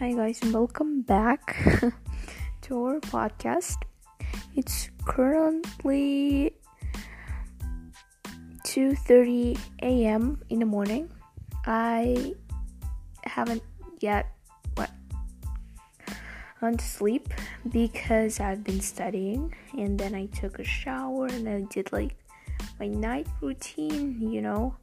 Hi 0.00 0.14
guys 0.14 0.40
and 0.40 0.54
welcome 0.54 1.02
back 1.02 1.60
to 2.62 2.84
our 2.84 3.00
podcast. 3.00 3.76
It's 4.56 4.88
currently 5.04 6.56
2:30 8.64 9.60
a.m. 9.82 10.40
in 10.48 10.60
the 10.60 10.64
morning. 10.64 11.12
I 11.66 12.32
haven't 13.24 13.60
yet 14.00 14.32
what 14.72 14.88
gone 16.62 16.78
to 16.78 16.84
sleep 16.86 17.28
because 17.68 18.40
I've 18.40 18.64
been 18.64 18.80
studying 18.80 19.52
and 19.76 20.00
then 20.00 20.14
I 20.14 20.32
took 20.32 20.60
a 20.60 20.64
shower 20.64 21.26
and 21.26 21.46
I 21.46 21.68
did 21.68 21.92
like 21.92 22.16
my 22.80 22.88
night 22.88 23.28
routine, 23.42 24.16
you 24.32 24.40
know. 24.40 24.80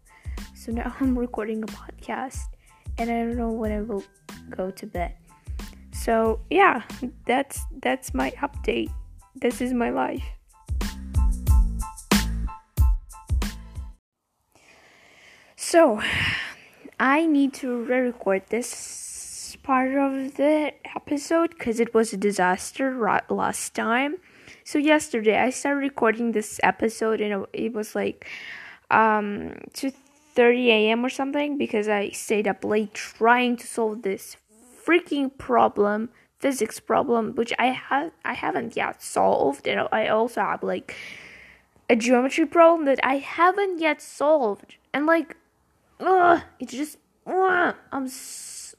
So 0.54 0.72
now 0.72 0.94
I'm 1.02 1.18
recording 1.18 1.64
a 1.64 1.72
podcast 1.74 2.54
and 3.00 3.10
I 3.10 3.26
don't 3.26 3.36
know 3.36 3.50
when 3.50 3.72
I 3.72 3.82
will 3.82 4.06
go 4.50 4.72
to 4.72 4.86
bed. 4.86 5.14
So 5.92 6.40
yeah, 6.50 6.84
that's 7.26 7.66
that's 7.82 8.14
my 8.14 8.32
update. 8.32 8.92
This 9.36 9.62
is 9.62 9.74
my 9.74 9.90
life. 9.90 10.24
So 15.56 16.02
I 17.00 17.26
need 17.26 17.54
to 17.56 17.84
re-record 17.84 18.44
this 18.50 19.58
part 19.64 19.96
of 19.96 20.36
the 20.36 20.72
episode 20.96 21.50
because 21.50 21.80
it 21.80 21.94
was 21.94 22.14
a 22.14 22.18
disaster 22.18 22.96
last 23.30 23.76
time. 23.76 24.16
So 24.64 24.80
yesterday 24.80 25.38
I 25.38 25.50
started 25.50 25.82
recording 25.82 26.32
this 26.32 26.60
episode 26.64 27.20
and 27.22 27.46
it 27.54 27.74
was 27.74 27.96
like 27.96 28.26
um 28.92 29.60
2:30 29.74 30.68
a.m. 30.68 31.06
or 31.06 31.10
something 31.10 31.58
because 31.58 31.88
I 31.90 32.12
stayed 32.12 32.48
up 32.48 32.64
late 32.64 32.94
trying 32.94 33.58
to 33.58 33.68
solve 33.68 34.04
this 34.04 34.38
freaking 34.88 35.38
problem, 35.38 36.10
physics 36.40 36.80
problem, 36.80 37.34
which 37.36 37.54
I 37.60 37.68
have 37.68 38.12
I 38.24 38.34
haven't 38.34 38.78
yet 38.78 39.02
solved, 39.04 39.68
and 39.68 39.88
I 39.92 40.08
also 40.08 40.42
have 40.42 40.64
like 40.64 40.96
a 41.90 41.96
geometry 41.96 42.46
problem 42.46 42.86
that 42.86 43.00
I 43.04 43.18
haven't 43.18 43.80
yet 43.80 44.02
solved, 44.02 44.76
and 44.94 45.06
like, 45.06 45.36
ugh, 46.00 46.42
it's 46.60 46.74
just, 46.74 46.98
ugh, 47.26 47.76
I'm 47.92 48.10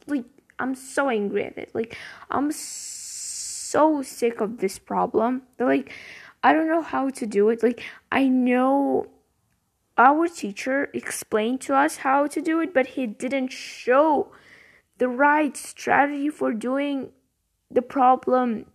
like, 0.06 0.24
I'm 0.58 0.74
so 0.74 1.08
angry 1.08 1.44
at 1.44 1.56
it. 1.58 1.70
Like, 1.74 1.96
I'm 2.30 2.50
so 2.52 4.02
sick 4.02 4.40
of 4.40 4.58
this 4.58 4.78
problem. 4.78 5.42
Like, 5.58 5.92
I 6.42 6.52
don't 6.52 6.68
know 6.68 6.82
how 6.82 7.10
to 7.10 7.26
do 7.26 7.48
it. 7.50 7.62
Like, 7.62 7.82
I 8.10 8.28
know 8.28 9.06
our 9.96 10.28
teacher 10.28 10.90
explained 10.94 11.60
to 11.62 11.74
us 11.74 11.98
how 11.98 12.26
to 12.28 12.40
do 12.40 12.60
it, 12.60 12.72
but 12.72 12.86
he 12.88 13.06
didn't 13.06 13.48
show 13.48 14.32
the 14.98 15.08
right 15.08 15.56
strategy 15.56 16.28
for 16.28 16.52
doing 16.52 17.10
the 17.70 17.82
problem 17.82 18.66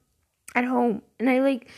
at 0.56 0.66
home. 0.66 1.02
And 1.20 1.30
i 1.30 1.40
like 1.40 1.70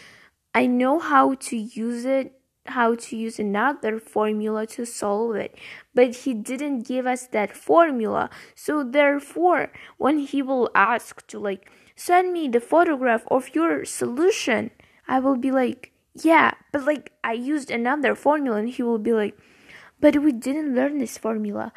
i 0.54 0.66
know 0.66 1.00
how 1.00 1.36
to 1.36 1.58
use 1.58 2.06
it 2.06 2.34
how 2.68 2.96
to 2.96 3.16
use 3.16 3.38
another 3.38 4.00
formula 4.00 4.66
to 4.66 4.86
solve 4.86 5.36
it. 5.36 5.56
But 5.94 6.16
he 6.16 6.34
didn't 6.34 6.88
give 6.88 7.06
us 7.06 7.28
that 7.28 7.56
formula. 7.56 8.32
So 8.56 8.84
therefore 8.84 9.72
when 9.98 10.20
he 10.20 10.42
will 10.42 10.70
ask 10.74 11.26
to 11.28 11.40
like 11.40 11.70
send 11.96 12.34
me 12.34 12.48
the 12.48 12.60
photograph 12.60 13.24
of 13.30 13.56
your 13.56 13.86
solution 13.86 14.72
i 15.08 15.20
will 15.20 15.38
be 15.38 15.52
like 15.52 15.92
yeah 16.14 16.52
but 16.74 16.84
like 16.86 17.12
i 17.24 17.34
used 17.34 17.70
another 17.72 18.16
formula. 18.16 18.58
And 18.58 18.70
he 18.70 18.84
will 18.84 19.00
be 19.00 19.14
like 19.14 19.38
but 20.00 20.22
we 20.22 20.32
didn't 20.32 20.76
learn 20.76 20.98
this 20.98 21.18
formula. 21.18 21.72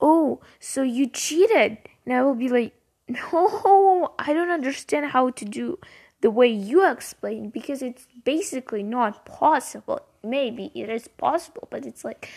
Oh 0.00 0.40
so 0.60 0.82
you 0.82 1.08
cheated 1.08 1.78
and 2.08 2.16
I 2.16 2.22
will 2.22 2.34
be 2.34 2.48
like, 2.48 2.72
no, 3.08 4.14
I 4.18 4.32
don't 4.32 4.48
understand 4.48 5.10
how 5.10 5.28
to 5.28 5.44
do 5.44 5.78
the 6.22 6.30
way 6.30 6.48
you 6.48 6.90
explain 6.90 7.50
because 7.50 7.82
it's 7.82 8.06
basically 8.24 8.82
not 8.82 9.26
possible. 9.26 10.00
Maybe 10.24 10.72
it 10.74 10.88
is 10.88 11.06
possible, 11.06 11.68
but 11.70 11.84
it's 11.84 12.06
like 12.06 12.30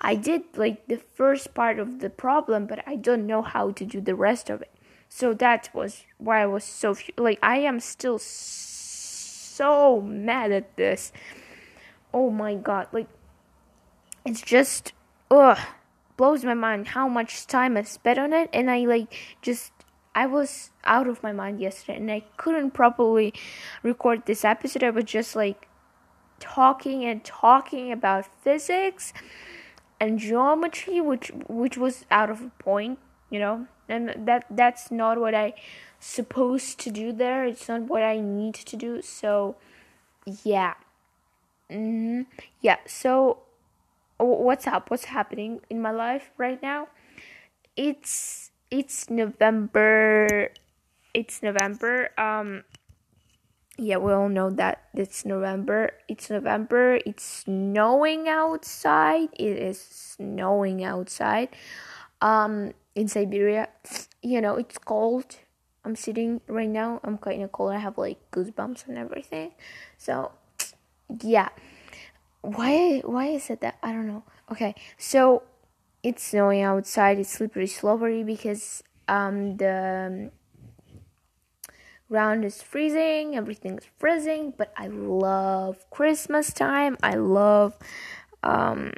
I 0.00 0.14
did 0.14 0.44
like 0.56 0.88
the 0.88 0.96
first 0.96 1.52
part 1.52 1.78
of 1.78 2.00
the 2.00 2.08
problem, 2.08 2.64
but 2.66 2.82
I 2.86 2.96
don't 2.96 3.26
know 3.26 3.42
how 3.42 3.70
to 3.72 3.84
do 3.84 4.00
the 4.00 4.14
rest 4.14 4.48
of 4.48 4.62
it. 4.62 4.72
So 5.10 5.34
that 5.34 5.68
was 5.74 6.04
why 6.16 6.42
I 6.42 6.46
was 6.46 6.64
so 6.64 6.96
like 7.18 7.38
I 7.42 7.58
am 7.58 7.80
still 7.80 8.18
so 8.18 10.00
mad 10.00 10.52
at 10.52 10.74
this. 10.78 11.12
Oh 12.14 12.30
my 12.30 12.54
god, 12.54 12.88
like 12.92 13.08
it's 14.24 14.40
just 14.40 14.94
ugh 15.30 15.58
blows 16.18 16.44
my 16.44 16.52
mind 16.52 16.88
how 16.88 17.08
much 17.08 17.46
time 17.46 17.78
I 17.78 17.82
spent 17.84 18.18
on 18.18 18.34
it 18.34 18.50
and 18.52 18.70
I 18.70 18.80
like 18.80 19.14
just 19.40 19.72
I 20.14 20.26
was 20.26 20.70
out 20.84 21.06
of 21.08 21.22
my 21.22 21.32
mind 21.32 21.60
yesterday 21.60 21.96
and 21.96 22.10
I 22.10 22.24
couldn't 22.36 22.72
properly 22.72 23.32
record 23.82 24.26
this 24.26 24.44
episode. 24.44 24.82
I 24.82 24.90
was 24.90 25.04
just 25.04 25.34
like 25.36 25.68
talking 26.40 27.04
and 27.04 27.24
talking 27.24 27.92
about 27.92 28.26
physics 28.42 29.12
and 30.00 30.18
geometry 30.18 31.00
which 31.00 31.30
which 31.48 31.78
was 31.78 32.04
out 32.10 32.30
of 32.30 32.50
point, 32.58 32.98
you 33.30 33.38
know. 33.38 33.66
And 33.88 34.26
that 34.26 34.44
that's 34.50 34.90
not 34.90 35.18
what 35.18 35.34
I 35.34 35.54
supposed 36.00 36.80
to 36.80 36.90
do 36.90 37.12
there. 37.12 37.46
It's 37.46 37.68
not 37.68 37.82
what 37.82 38.02
I 38.02 38.20
need 38.20 38.54
to 38.56 38.76
do. 38.76 39.00
So 39.02 39.56
yeah. 40.44 40.74
Mm-hmm. 41.70 42.22
Yeah, 42.60 42.78
so 42.86 43.38
what's 44.18 44.66
up 44.66 44.90
what's 44.90 45.04
happening 45.06 45.60
in 45.70 45.80
my 45.80 45.90
life 45.90 46.30
right 46.36 46.60
now? 46.62 46.88
It's 47.76 48.50
it's 48.70 49.08
november 49.08 50.50
it's 51.14 51.42
november 51.42 52.10
um 52.18 52.64
yeah 53.78 53.96
we 53.96 54.12
all 54.12 54.28
know 54.28 54.50
that 54.50 54.82
it's 54.94 55.24
november. 55.24 55.92
It's 56.08 56.28
november. 56.28 56.98
It's 57.06 57.22
snowing 57.22 58.28
outside. 58.28 59.28
It 59.34 59.56
is 59.56 59.80
snowing 59.80 60.82
outside 60.84 61.50
um 62.20 62.72
in 62.94 63.08
siberia. 63.08 63.68
You 64.20 64.40
know 64.40 64.56
it's 64.56 64.78
cold. 64.78 65.36
I'm 65.84 65.94
sitting 65.94 66.40
right 66.48 66.68
now. 66.68 66.98
I'm 67.04 67.18
kind 67.18 67.40
of 67.40 67.52
cold. 67.52 67.70
I 67.72 67.78
have 67.78 67.96
like 67.96 68.18
goosebumps 68.32 68.88
and 68.88 68.98
everything. 68.98 69.52
So 69.96 70.32
yeah 71.22 71.50
why 72.42 73.00
why 73.04 73.26
is 73.28 73.50
it 73.50 73.60
that 73.60 73.78
I 73.82 73.92
don't 73.92 74.06
know. 74.06 74.24
Okay, 74.50 74.74
so 74.96 75.42
it's 76.02 76.22
snowing 76.22 76.62
outside. 76.62 77.18
It's 77.18 77.30
slippery, 77.30 77.66
slippery 77.66 78.22
because 78.22 78.82
um 79.08 79.56
the 79.56 80.30
ground 82.08 82.44
is 82.44 82.62
freezing. 82.62 83.36
Everything's 83.36 83.84
freezing. 83.98 84.54
But 84.56 84.72
I 84.76 84.88
love 84.88 85.88
Christmas 85.90 86.52
time. 86.52 86.96
I 87.02 87.14
love 87.14 87.76
um 88.42 88.92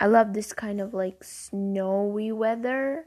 I 0.00 0.06
love 0.06 0.32
this 0.32 0.52
kind 0.52 0.80
of 0.80 0.94
like 0.94 1.24
snowy 1.24 2.32
weather. 2.32 3.06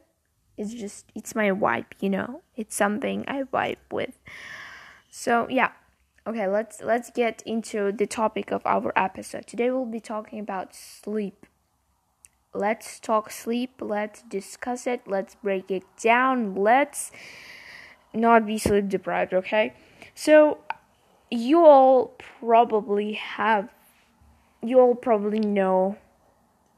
It's 0.58 0.74
just 0.74 1.06
it's 1.16 1.34
my 1.34 1.50
vibe, 1.52 1.86
you 2.00 2.10
know. 2.10 2.42
It's 2.56 2.76
something 2.76 3.24
I 3.28 3.44
vibe 3.44 3.78
with. 3.92 4.20
So 5.10 5.48
yeah, 5.50 5.72
Okay, 6.28 6.48
let's 6.48 6.84
let's 6.84 7.10
get 7.10 7.42
into 7.48 7.92
the 7.92 8.06
topic 8.06 8.52
of 8.52 8.62
our 8.64 8.94
episode. 8.96 9.48
Today 9.48 9.72
we'll 9.72 9.88
be 9.88 10.00
talking 10.00 10.40
about 10.40 10.76
sleep. 10.76 11.48
Let's 12.54 13.00
talk 13.00 13.32
sleep, 13.32 13.82
let's 13.82 14.22
discuss 14.22 14.86
it, 14.86 15.02
let's 15.08 15.34
break 15.34 15.72
it 15.72 15.84
down. 16.00 16.54
Let's 16.54 17.12
not 18.14 18.46
be 18.46 18.60
sleep 18.60 18.88
deprived, 18.88 19.34
okay? 19.34 19.74
So 20.14 20.60
you 21.32 21.66
all 21.66 22.14
probably 22.40 23.14
have 23.14 23.70
you 24.62 24.80
all 24.80 24.94
probably 24.94 25.40
know 25.40 25.98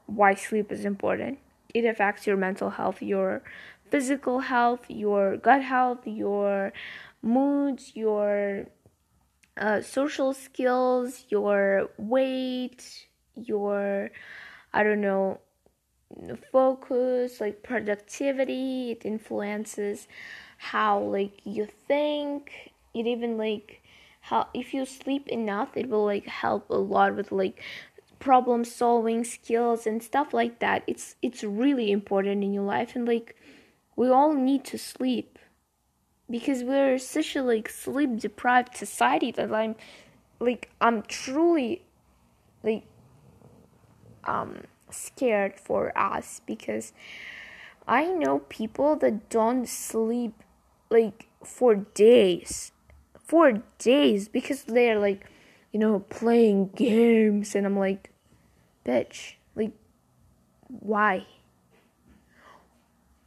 why 0.06 0.34
sleep 0.36 0.72
is 0.72 0.86
important. 0.86 1.38
It 1.74 1.84
affects 1.84 2.26
your 2.26 2.38
mental 2.38 2.70
health, 2.70 3.02
your 3.02 3.42
physical 3.90 4.40
health, 4.40 4.86
your 4.88 5.36
gut 5.36 5.60
health, 5.60 6.06
your 6.06 6.72
moods, 7.20 7.92
your 7.94 8.68
uh, 9.56 9.80
social 9.80 10.32
skills, 10.32 11.24
your 11.28 11.90
weight, 11.96 13.06
your, 13.34 14.10
I 14.72 14.82
don't 14.82 15.00
know, 15.00 15.40
focus, 16.52 17.40
like 17.40 17.62
productivity. 17.62 18.92
It 18.92 19.04
influences 19.04 20.06
how 20.58 21.00
like 21.00 21.40
you 21.44 21.66
think. 21.66 22.72
It 22.94 23.06
even 23.06 23.36
like 23.36 23.82
how 24.20 24.48
if 24.54 24.72
you 24.72 24.86
sleep 24.86 25.28
enough, 25.28 25.76
it 25.76 25.88
will 25.88 26.04
like 26.04 26.26
help 26.26 26.70
a 26.70 26.76
lot 26.76 27.16
with 27.16 27.32
like 27.32 27.62
problem 28.18 28.64
solving 28.64 29.24
skills 29.24 29.86
and 29.86 30.02
stuff 30.02 30.32
like 30.32 30.60
that. 30.60 30.82
It's 30.86 31.16
it's 31.22 31.44
really 31.44 31.90
important 31.90 32.42
in 32.42 32.52
your 32.52 32.64
life 32.64 32.94
and 32.96 33.06
like 33.06 33.36
we 33.96 34.08
all 34.08 34.32
need 34.34 34.64
to 34.64 34.78
sleep 34.78 35.33
because 36.30 36.62
we're 36.62 36.98
such 36.98 37.36
a 37.36 37.42
like 37.42 37.68
sleep 37.68 38.18
deprived 38.18 38.76
society 38.76 39.30
that 39.32 39.52
I'm 39.52 39.76
like 40.40 40.70
I'm 40.80 41.02
truly 41.02 41.82
like 42.62 42.84
um 44.24 44.62
scared 44.90 45.58
for 45.58 45.96
us 45.96 46.40
because 46.46 46.92
I 47.86 48.06
know 48.06 48.38
people 48.38 48.96
that 48.96 49.28
don't 49.28 49.68
sleep 49.68 50.34
like 50.90 51.28
for 51.42 51.74
days. 51.74 52.72
For 53.18 53.62
days 53.78 54.28
because 54.28 54.64
they're 54.64 54.98
like, 54.98 55.26
you 55.72 55.80
know, 55.80 56.00
playing 56.00 56.68
games 56.76 57.54
and 57.54 57.66
I'm 57.66 57.78
like, 57.78 58.10
bitch, 58.84 59.34
like 59.54 59.72
why? 60.68 61.26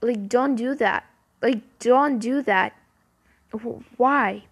Like 0.01 0.27
don't 0.27 0.55
do 0.55 0.75
that. 0.75 1.05
Like 1.41 1.61
don't 1.79 2.19
do 2.19 2.41
that. 2.43 2.73
Why? 3.97 4.45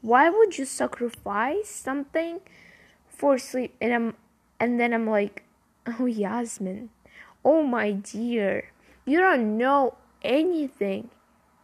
Why 0.00 0.28
would 0.30 0.58
you 0.58 0.64
sacrifice 0.64 1.68
something 1.68 2.40
for 3.08 3.38
sleep? 3.38 3.74
And 3.80 3.92
I'm 3.92 4.14
and 4.58 4.78
then 4.78 4.92
I'm 4.92 5.08
like, 5.08 5.44
oh 5.86 6.06
Yasmin, 6.06 6.90
oh 7.44 7.62
my 7.62 7.92
dear, 7.92 8.70
you 9.04 9.18
don't 9.18 9.56
know 9.56 9.94
anything. 10.22 11.10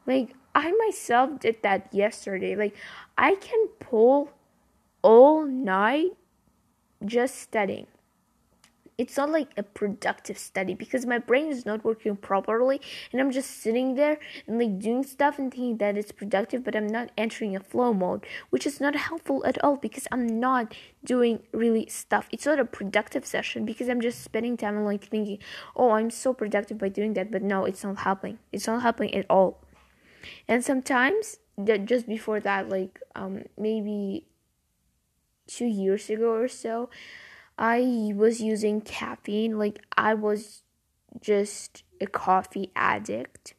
Like 0.07 0.35
I 0.55 0.73
myself 0.73 1.41
did 1.41 1.63
that 1.63 1.93
yesterday. 1.93 2.57
Like 2.57 2.77
I 3.17 3.35
can 3.35 3.69
pull 3.81 4.31
all 5.03 5.45
night 5.45 6.13
just 7.05 7.37
studying 7.37 7.87
it's 8.99 9.17
not 9.17 9.31
like 9.31 9.51
a 9.57 9.63
productive 9.63 10.37
study 10.37 10.75
because 10.75 11.07
my 11.07 11.19
brain 11.19 11.47
is 11.47 11.65
not 11.65 11.85
working 11.85 12.17
properly 12.17 12.81
and 13.13 13.21
I'm 13.21 13.31
just 13.31 13.63
sitting 13.63 13.95
there 13.95 14.19
and 14.49 14.59
like 14.59 14.81
doing 14.81 15.05
stuff 15.05 15.39
and 15.39 15.53
thinking 15.53 15.77
that 15.77 15.97
it's 15.97 16.11
productive, 16.11 16.65
but 16.65 16.75
I'm 16.75 16.89
not 16.89 17.13
entering 17.17 17.55
a 17.55 17.61
flow 17.61 17.95
mode, 17.95 18.27
which 18.51 18.67
is 18.67 18.81
not 18.81 18.97
helpful 18.97 19.47
at 19.47 19.63
all 19.63 19.77
because 19.77 20.09
I'm 20.11 20.41
not 20.41 20.75
doing 21.05 21.39
really 21.53 21.87
stuff. 21.87 22.29
It's 22.33 22.45
not 22.45 22.59
a 22.59 22.65
productive 22.65 23.25
session 23.25 23.65
because 23.65 23.89
I'm 23.89 24.01
just 24.01 24.25
spending 24.25 24.57
time 24.57 24.77
and 24.77 24.85
like 24.85 25.05
thinking, 25.05 25.39
oh, 25.77 25.93
I'm 25.93 26.11
so 26.11 26.35
productive 26.35 26.79
by 26.79 26.89
doing 26.89 27.15
that, 27.15 27.31
but 27.31 27.43
no, 27.43 27.67
it's 27.67 27.85
not 27.85 27.99
helping. 27.99 28.41
It's 28.51 28.67
not 28.67 28.83
helping 28.83 29.15
at 29.15 29.27
all. 29.31 29.63
And 30.49 30.65
sometimes 30.65 31.37
that 31.57 31.85
just 31.85 32.09
before 32.09 32.41
that, 32.41 32.69
like 32.69 33.01
um 33.15 33.45
maybe 33.57 34.27
two 35.47 35.67
years 35.67 36.11
ago 36.11 36.33
or 36.35 36.49
so, 36.49 36.91
I 37.59 38.13
was 38.15 38.41
using 38.41 38.81
caffeine, 38.81 39.59
like 39.59 39.85
I 39.97 40.15
was 40.15 40.63
just 41.21 41.83
a 42.01 42.07
coffee 42.07 42.71
addict. 42.77 43.55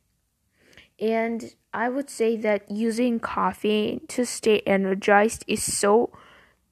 And 0.99 1.53
I 1.73 1.89
would 1.89 2.09
say 2.09 2.37
that 2.37 2.69
using 2.71 3.19
caffeine 3.19 4.01
to 4.07 4.25
stay 4.25 4.59
energized 4.65 5.43
is 5.47 5.61
so 5.61 6.11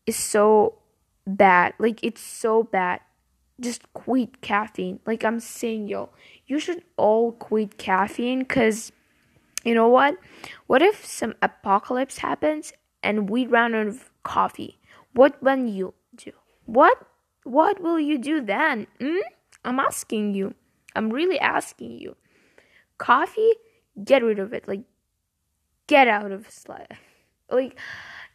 is 0.06 0.16
so 0.16 0.80
bad. 1.26 1.74
Like 1.80 2.00
it's 2.02 2.22
so 2.22 2.64
bad. 2.64 3.02
Just 3.60 3.92
quit 3.94 4.42
caffeine. 4.42 5.00
Like 5.06 5.26
I'm 5.26 5.40
saying 5.40 5.90
yo, 5.90 6.10
you 6.46 6.60
should 6.60 6.84
all 6.96 7.34
quit 7.34 7.78
caffeine 7.78 8.46
cuz 8.46 8.92
you 9.66 9.74
know 9.76 9.90
what? 9.90 10.18
What 10.68 10.82
if 10.82 11.06
some 11.06 11.36
apocalypse 11.42 12.20
happens 12.20 12.72
and 13.04 13.30
we 13.30 13.46
run 13.46 13.76
out 13.76 13.88
of 13.88 14.10
coffee? 14.24 14.80
What 15.14 15.42
will 15.44 15.66
you 15.66 15.94
do? 16.16 16.32
What 16.66 17.06
what 17.48 17.82
will 17.82 18.00
you 18.00 18.18
do 18.18 18.42
then? 18.42 18.88
Hmm? 19.00 19.20
I'm 19.64 19.80
asking 19.80 20.34
you. 20.34 20.54
I'm 20.96 21.10
really 21.10 21.40
asking 21.40 22.00
you. 22.00 22.16
Coffee, 22.98 23.54
get 24.04 24.24
rid 24.24 24.40
of 24.40 24.54
it. 24.54 24.68
Like, 24.68 24.82
get 25.88 26.08
out 26.08 26.32
of 26.32 26.48
life. 26.68 27.00
Like, 27.50 27.80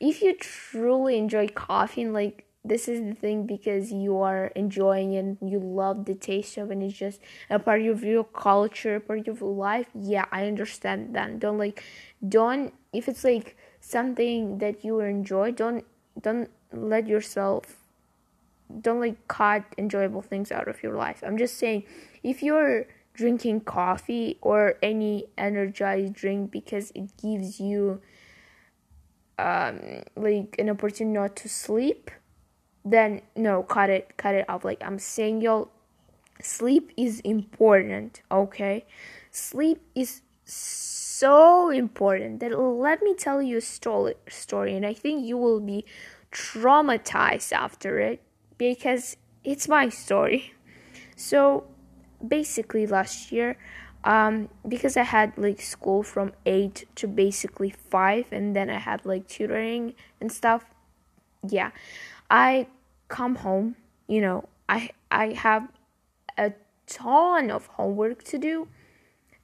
if 0.00 0.22
you 0.22 0.34
truly 0.36 1.18
enjoy 1.18 1.48
coffee, 1.48 2.02
and 2.02 2.12
like, 2.12 2.46
this 2.64 2.88
is 2.88 3.00
the 3.02 3.14
thing 3.14 3.44
because 3.44 3.92
you 3.92 4.18
are 4.18 4.46
enjoying 4.54 5.14
it 5.14 5.18
and 5.18 5.38
you 5.42 5.58
love 5.58 6.04
the 6.04 6.14
taste 6.14 6.56
of 6.58 6.70
it 6.70 6.74
and 6.74 6.82
it's 6.84 6.96
just 6.96 7.20
a 7.50 7.58
part 7.58 7.82
of 7.82 8.04
your 8.04 8.24
culture, 8.24 9.00
part 9.00 9.26
of 9.26 9.40
your 9.40 9.52
life. 9.52 9.88
Yeah, 9.94 10.26
I 10.30 10.46
understand 10.46 11.14
that. 11.16 11.40
Don't 11.40 11.58
like, 11.58 11.82
don't, 12.26 12.72
if 12.92 13.08
it's 13.08 13.24
like 13.24 13.56
something 13.80 14.58
that 14.58 14.84
you 14.84 15.00
enjoy, 15.00 15.50
don't, 15.50 15.84
don't 16.20 16.50
let 16.72 17.08
yourself 17.08 17.81
don't 18.80 19.00
like 19.00 19.28
cut 19.28 19.64
enjoyable 19.78 20.22
things 20.22 20.50
out 20.52 20.68
of 20.68 20.82
your 20.82 20.94
life. 20.94 21.22
I'm 21.26 21.38
just 21.38 21.58
saying 21.58 21.84
if 22.22 22.42
you're 22.42 22.86
drinking 23.14 23.60
coffee 23.60 24.38
or 24.40 24.76
any 24.82 25.26
energized 25.36 26.14
drink 26.14 26.50
because 26.50 26.90
it 26.94 27.10
gives 27.20 27.60
you 27.60 28.00
um 29.38 29.80
like 30.16 30.56
an 30.58 30.70
opportunity 30.70 31.18
not 31.18 31.36
to 31.36 31.48
sleep, 31.48 32.10
then 32.84 33.22
no, 33.36 33.62
cut 33.62 33.90
it, 33.90 34.16
cut 34.16 34.34
it 34.34 34.48
off. 34.48 34.64
Like 34.64 34.82
I'm 34.84 34.98
saying 34.98 35.42
y'all 35.42 35.70
sleep 36.40 36.92
is 36.96 37.20
important, 37.20 38.22
okay? 38.30 38.84
Sleep 39.30 39.80
is 39.94 40.22
so 40.44 41.70
important 41.70 42.40
that 42.40 42.58
let 42.58 43.02
me 43.02 43.14
tell 43.14 43.40
you 43.40 43.58
a 43.58 43.60
story 43.60 44.14
story 44.28 44.74
and 44.76 44.84
I 44.84 44.94
think 44.94 45.24
you 45.24 45.36
will 45.36 45.60
be 45.60 45.84
traumatized 46.32 47.52
after 47.52 47.98
it 48.00 48.22
because 48.70 49.16
it's 49.44 49.68
my 49.68 49.88
story. 49.88 50.54
So 51.16 51.64
basically, 52.26 52.86
last 52.86 53.32
year, 53.32 53.56
um, 54.04 54.48
because 54.66 54.96
I 54.96 55.02
had 55.02 55.36
like 55.36 55.60
school 55.60 56.02
from 56.02 56.32
8 56.46 56.86
to 56.96 57.06
basically 57.06 57.70
5, 57.70 58.26
and 58.32 58.56
then 58.56 58.70
I 58.70 58.78
had 58.78 59.04
like 59.06 59.28
tutoring 59.28 59.94
and 60.20 60.32
stuff, 60.32 60.64
yeah, 61.48 61.70
I 62.30 62.66
come 63.08 63.36
home, 63.36 63.76
you 64.08 64.20
know, 64.20 64.48
I, 64.68 64.90
I 65.10 65.32
have 65.32 65.68
a 66.38 66.52
ton 66.86 67.50
of 67.50 67.66
homework 67.66 68.24
to 68.24 68.38
do, 68.38 68.68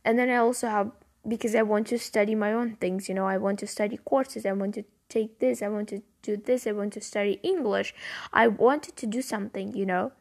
and 0.05 0.19
then 0.19 0.31
I 0.31 0.37
also 0.37 0.69
have 0.69 0.93
because 1.26 1.55
I 1.55 1.62
want 1.62 1.87
to 1.88 1.99
study 1.99 2.35
my 2.35 2.53
own 2.53 2.76
things, 2.76 3.09
you 3.09 3.14
know, 3.14 3.26
I 3.26 3.37
want 3.37 3.59
to 3.59 3.67
study 3.67 3.99
courses, 3.99 4.47
I 4.47 4.53
want 4.53 4.75
to 4.75 4.85
take 5.09 5.38
this, 5.41 5.62
I 5.62 5.69
want 5.69 5.88
to 5.91 6.03
do 6.23 6.37
this, 6.37 6.67
I 6.67 6.73
want 6.73 6.93
to 6.94 7.00
study 7.00 7.41
English. 7.43 7.94
I 8.32 8.49
wanted 8.49 8.97
to 8.97 9.06
do 9.06 9.23
something, 9.23 9.75
you 9.75 9.87
know. 9.87 10.12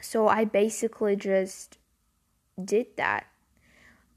So 0.00 0.28
I 0.28 0.44
basically 0.44 1.16
just 1.16 1.78
did 2.62 2.86
that. 2.96 3.26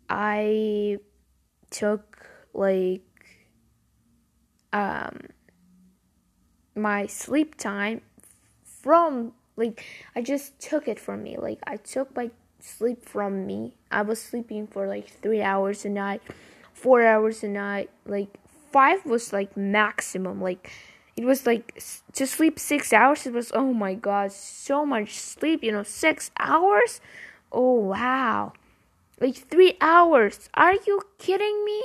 I 0.10 1.00
took 1.70 2.28
like 2.54 3.02
um 4.74 5.20
my 6.76 7.06
sleep 7.06 7.56
time 7.56 8.02
from 8.64 9.34
like 9.56 9.84
I 10.16 10.22
just 10.22 10.60
took 10.60 10.88
it 10.88 11.00
from 11.00 11.24
me. 11.24 11.38
Like 11.38 11.60
I 11.66 11.78
took 11.78 12.16
my 12.16 12.32
sleep 12.60 13.06
from 13.06 13.46
me. 13.46 13.74
I 13.92 14.02
was 14.02 14.22
sleeping 14.22 14.68
for 14.68 14.88
like 14.88 15.10
3 15.10 15.42
hours 15.42 15.86
a 15.86 15.90
night, 15.90 16.22
4 16.74 17.04
hours 17.04 17.44
a 17.44 17.48
night, 17.48 17.90
like 18.06 18.38
five 18.76 19.06
was 19.06 19.32
like 19.32 19.56
maximum. 19.56 20.42
Like 20.42 20.70
it 21.16 21.24
was 21.24 21.46
like 21.48 21.82
to 22.12 22.28
sleep 22.28 22.60
six 22.60 22.92
hours. 22.92 23.26
It 23.26 23.32
was 23.32 23.50
oh 23.56 23.72
my 23.72 23.94
god, 23.94 24.34
so 24.34 24.86
much 24.86 25.16
sleep. 25.16 25.64
You 25.64 25.72
know, 25.72 25.84
six 25.84 26.30
hours. 26.38 27.00
Oh 27.54 27.80
wow, 27.96 28.52
like 29.22 29.36
three 29.36 29.78
hours. 29.80 30.50
Are 30.56 30.74
you 30.74 31.00
kidding 31.18 31.64
me? 31.64 31.82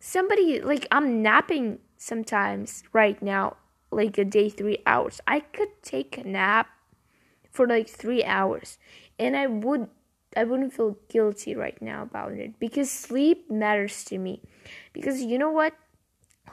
Somebody 0.00 0.60
like 0.60 0.84
I'm 0.90 1.22
napping 1.22 1.78
sometimes 1.96 2.82
right 2.92 3.22
now, 3.22 3.56
like 3.92 4.18
a 4.18 4.24
day 4.24 4.50
three 4.50 4.78
hours. 4.84 5.20
I 5.28 5.38
could 5.38 5.70
take 5.82 6.18
a 6.18 6.24
nap 6.26 6.66
for 7.52 7.68
like 7.68 7.88
three 7.88 8.24
hours, 8.24 8.78
and 9.16 9.36
I 9.36 9.46
would 9.46 9.86
I 10.36 10.42
wouldn't 10.42 10.72
feel 10.72 10.96
guilty 11.08 11.54
right 11.54 11.80
now 11.80 12.02
about 12.02 12.32
it 12.32 12.58
because 12.58 12.90
sleep 12.90 13.48
matters 13.48 14.02
to 14.06 14.18
me. 14.18 14.42
Because 14.92 15.22
you 15.22 15.38
know 15.38 15.52
what? 15.52 15.74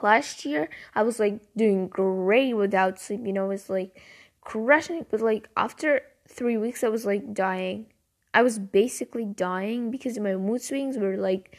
Last 0.02 0.44
year 0.44 0.68
I 0.94 1.02
was 1.02 1.18
like 1.18 1.40
doing 1.56 1.88
great 1.88 2.54
without 2.54 3.00
sleep, 3.00 3.20
you 3.24 3.32
know, 3.32 3.46
it 3.46 3.48
was 3.48 3.70
like 3.70 4.00
crushing 4.40 5.06
but 5.10 5.20
like 5.20 5.48
after 5.56 6.02
three 6.28 6.56
weeks 6.56 6.84
I 6.84 6.88
was 6.88 7.04
like 7.04 7.34
dying. 7.34 7.86
I 8.32 8.42
was 8.42 8.58
basically 8.58 9.24
dying 9.24 9.90
because 9.90 10.18
my 10.18 10.36
mood 10.36 10.62
swings 10.62 10.96
were 10.96 11.16
like 11.16 11.56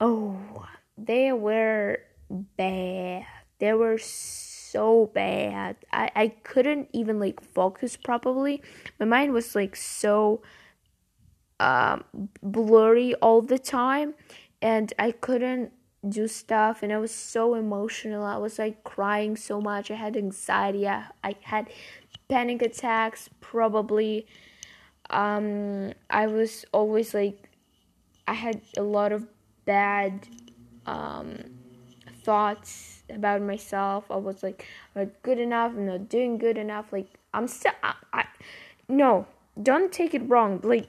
oh 0.00 0.66
they 0.96 1.32
were 1.32 1.98
bad. 2.56 3.26
They 3.58 3.72
were 3.72 3.98
so 3.98 5.10
bad. 5.14 5.76
I, 5.92 6.10
I 6.14 6.28
couldn't 6.28 6.88
even 6.92 7.18
like 7.20 7.40
focus 7.40 7.96
properly. 7.96 8.62
My 8.98 9.06
mind 9.06 9.32
was 9.32 9.54
like 9.54 9.76
so 9.76 10.42
um 11.60 12.04
blurry 12.42 13.14
all 13.16 13.42
the 13.42 13.58
time 13.58 14.14
and 14.60 14.92
I 14.98 15.12
couldn't 15.12 15.72
do 16.08 16.26
stuff 16.26 16.82
and 16.82 16.92
I 16.92 16.98
was 16.98 17.14
so 17.14 17.54
emotional. 17.54 18.24
I 18.24 18.36
was 18.36 18.58
like 18.58 18.82
crying 18.84 19.36
so 19.36 19.60
much. 19.60 19.90
I 19.90 19.94
had 19.94 20.16
anxiety. 20.16 20.88
I, 20.88 21.04
I 21.22 21.36
had 21.42 21.70
panic 22.28 22.62
attacks 22.62 23.30
probably. 23.40 24.26
Um 25.10 25.92
I 26.10 26.26
was 26.26 26.64
always 26.72 27.14
like 27.14 27.48
I 28.26 28.34
had 28.34 28.62
a 28.76 28.82
lot 28.82 29.12
of 29.12 29.26
bad 29.64 30.26
um 30.86 31.38
thoughts 32.24 33.02
about 33.08 33.42
myself. 33.42 34.10
I 34.10 34.16
was 34.16 34.42
like 34.42 34.66
I'm 34.96 35.04
not 35.04 35.22
good 35.22 35.38
enough, 35.38 35.72
I'm 35.72 35.86
not 35.86 36.08
doing 36.08 36.38
good 36.38 36.58
enough. 36.58 36.92
Like 36.92 37.08
I'm 37.32 37.46
still 37.46 37.72
I, 37.82 37.94
I 38.12 38.24
no, 38.88 39.26
don't 39.62 39.92
take 39.92 40.14
it 40.14 40.28
wrong. 40.28 40.60
Like 40.64 40.88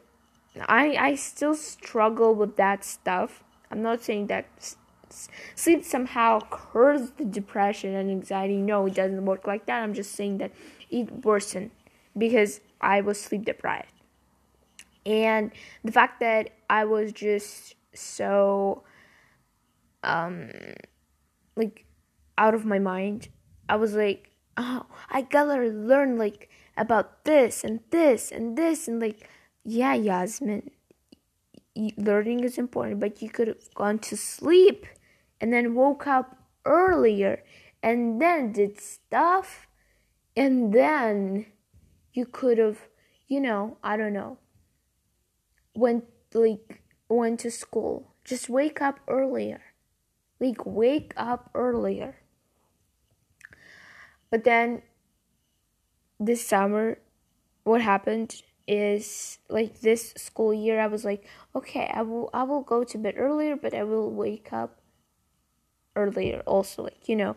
I 0.67 0.95
I 0.97 1.15
still 1.15 1.53
struggle 1.53 2.33
with 2.33 2.55
that 2.55 2.83
stuff. 2.83 3.43
I'm 3.69 3.81
not 3.81 4.03
saying 4.03 4.27
that 4.27 4.45
sleep 5.55 5.83
somehow 5.83 6.39
cures 6.39 7.11
the 7.11 7.25
depression 7.25 7.95
and 7.95 8.09
anxiety. 8.09 8.57
No, 8.57 8.85
it 8.85 8.95
doesn't 8.95 9.25
work 9.25 9.47
like 9.47 9.65
that. 9.65 9.83
I'm 9.83 9.93
just 9.93 10.13
saying 10.13 10.37
that 10.39 10.51
it 10.89 11.25
worsened 11.25 11.71
because 12.17 12.61
I 12.81 13.01
was 13.01 13.19
sleep 13.19 13.45
deprived. 13.45 13.91
And 15.05 15.51
the 15.83 15.91
fact 15.91 16.19
that 16.21 16.51
I 16.69 16.85
was 16.85 17.11
just 17.11 17.75
so 17.93 18.83
um 20.03 20.49
like 21.55 21.85
out 22.37 22.53
of 22.53 22.65
my 22.65 22.79
mind. 22.79 23.29
I 23.69 23.75
was 23.75 23.93
like, 23.93 24.31
oh, 24.57 24.85
I 25.09 25.21
gotta 25.21 25.67
learn 25.67 26.17
like 26.17 26.49
about 26.77 27.25
this 27.25 27.63
and 27.63 27.79
this 27.91 28.31
and 28.31 28.57
this 28.57 28.87
and 28.87 28.99
like, 28.99 29.29
yeah, 29.63 29.93
Yasmin, 29.93 30.71
learning 31.97 32.43
is 32.43 32.57
important, 32.57 32.99
but 32.99 33.21
you 33.21 33.29
could 33.29 33.47
have 33.47 33.73
gone 33.75 33.99
to 33.99 34.17
sleep 34.17 34.85
and 35.43 35.51
then 35.51 35.75
woke 35.75 36.07
up 36.07 36.37
earlier 36.63 37.43
and 37.83 38.21
then 38.21 38.53
did 38.53 38.79
stuff 38.79 39.67
and 40.37 40.73
then 40.73 41.45
you 42.13 42.25
could 42.25 42.57
have, 42.57 42.87
you 43.27 43.41
know, 43.41 43.75
I 43.83 43.97
don't 43.97 44.13
know, 44.13 44.37
went 45.75 46.05
like 46.33 46.81
went 47.09 47.41
to 47.41 47.51
school. 47.51 48.13
Just 48.23 48.47
wake 48.47 48.81
up 48.81 49.01
earlier. 49.09 49.59
Like 50.39 50.65
wake 50.65 51.13
up 51.17 51.49
earlier. 51.53 52.15
But 54.31 54.45
then 54.45 54.81
this 56.21 56.47
summer, 56.47 56.99
what 57.65 57.81
happened 57.81 58.41
is 58.65 59.39
like 59.49 59.81
this 59.81 60.13
school 60.15 60.53
year 60.53 60.79
I 60.79 60.87
was 60.87 61.03
like, 61.03 61.27
okay, 61.53 61.91
I 61.93 62.01
will 62.01 62.29
I 62.33 62.43
will 62.43 62.61
go 62.61 62.85
to 62.85 62.97
bed 62.97 63.15
earlier, 63.17 63.57
but 63.57 63.73
I 63.73 63.83
will 63.83 64.09
wake 64.09 64.53
up 64.53 64.79
earlier 65.95 66.41
also 66.45 66.83
like 66.83 67.07
you 67.07 67.15
know 67.15 67.35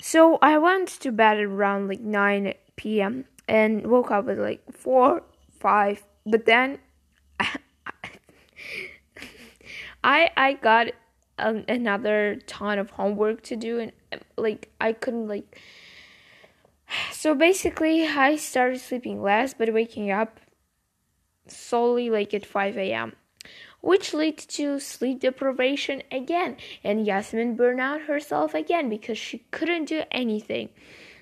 so 0.00 0.38
i 0.42 0.58
went 0.58 0.88
to 0.88 1.10
bed 1.10 1.38
around 1.38 1.88
like 1.88 2.00
9 2.00 2.54
p.m 2.76 3.24
and 3.48 3.86
woke 3.86 4.10
up 4.10 4.28
at 4.28 4.38
like 4.38 4.60
4 4.72 5.22
5 5.58 6.02
but 6.26 6.44
then 6.44 6.78
i 10.04 10.30
i 10.36 10.52
got 10.54 10.88
another 11.38 12.38
ton 12.46 12.78
of 12.78 12.90
homework 12.90 13.42
to 13.42 13.56
do 13.56 13.80
and 13.80 13.92
like 14.36 14.70
i 14.80 14.92
couldn't 14.92 15.26
like 15.26 15.58
so 17.12 17.34
basically, 17.34 18.06
I 18.06 18.36
started 18.36 18.80
sleeping 18.80 19.22
less 19.22 19.54
but 19.54 19.72
waking 19.72 20.10
up 20.10 20.40
solely 21.46 22.10
like 22.10 22.34
at 22.34 22.46
5 22.46 22.76
a.m., 22.78 23.14
which 23.84 24.14
led 24.14 24.38
to 24.38 24.80
sleep 24.80 25.20
deprivation 25.20 26.02
again. 26.10 26.56
And 26.82 27.06
Yasmin 27.06 27.54
burned 27.54 27.80
out 27.80 28.02
herself 28.02 28.54
again 28.54 28.88
because 28.88 29.18
she 29.18 29.44
couldn't 29.50 29.84
do 29.84 30.02
anything. 30.10 30.70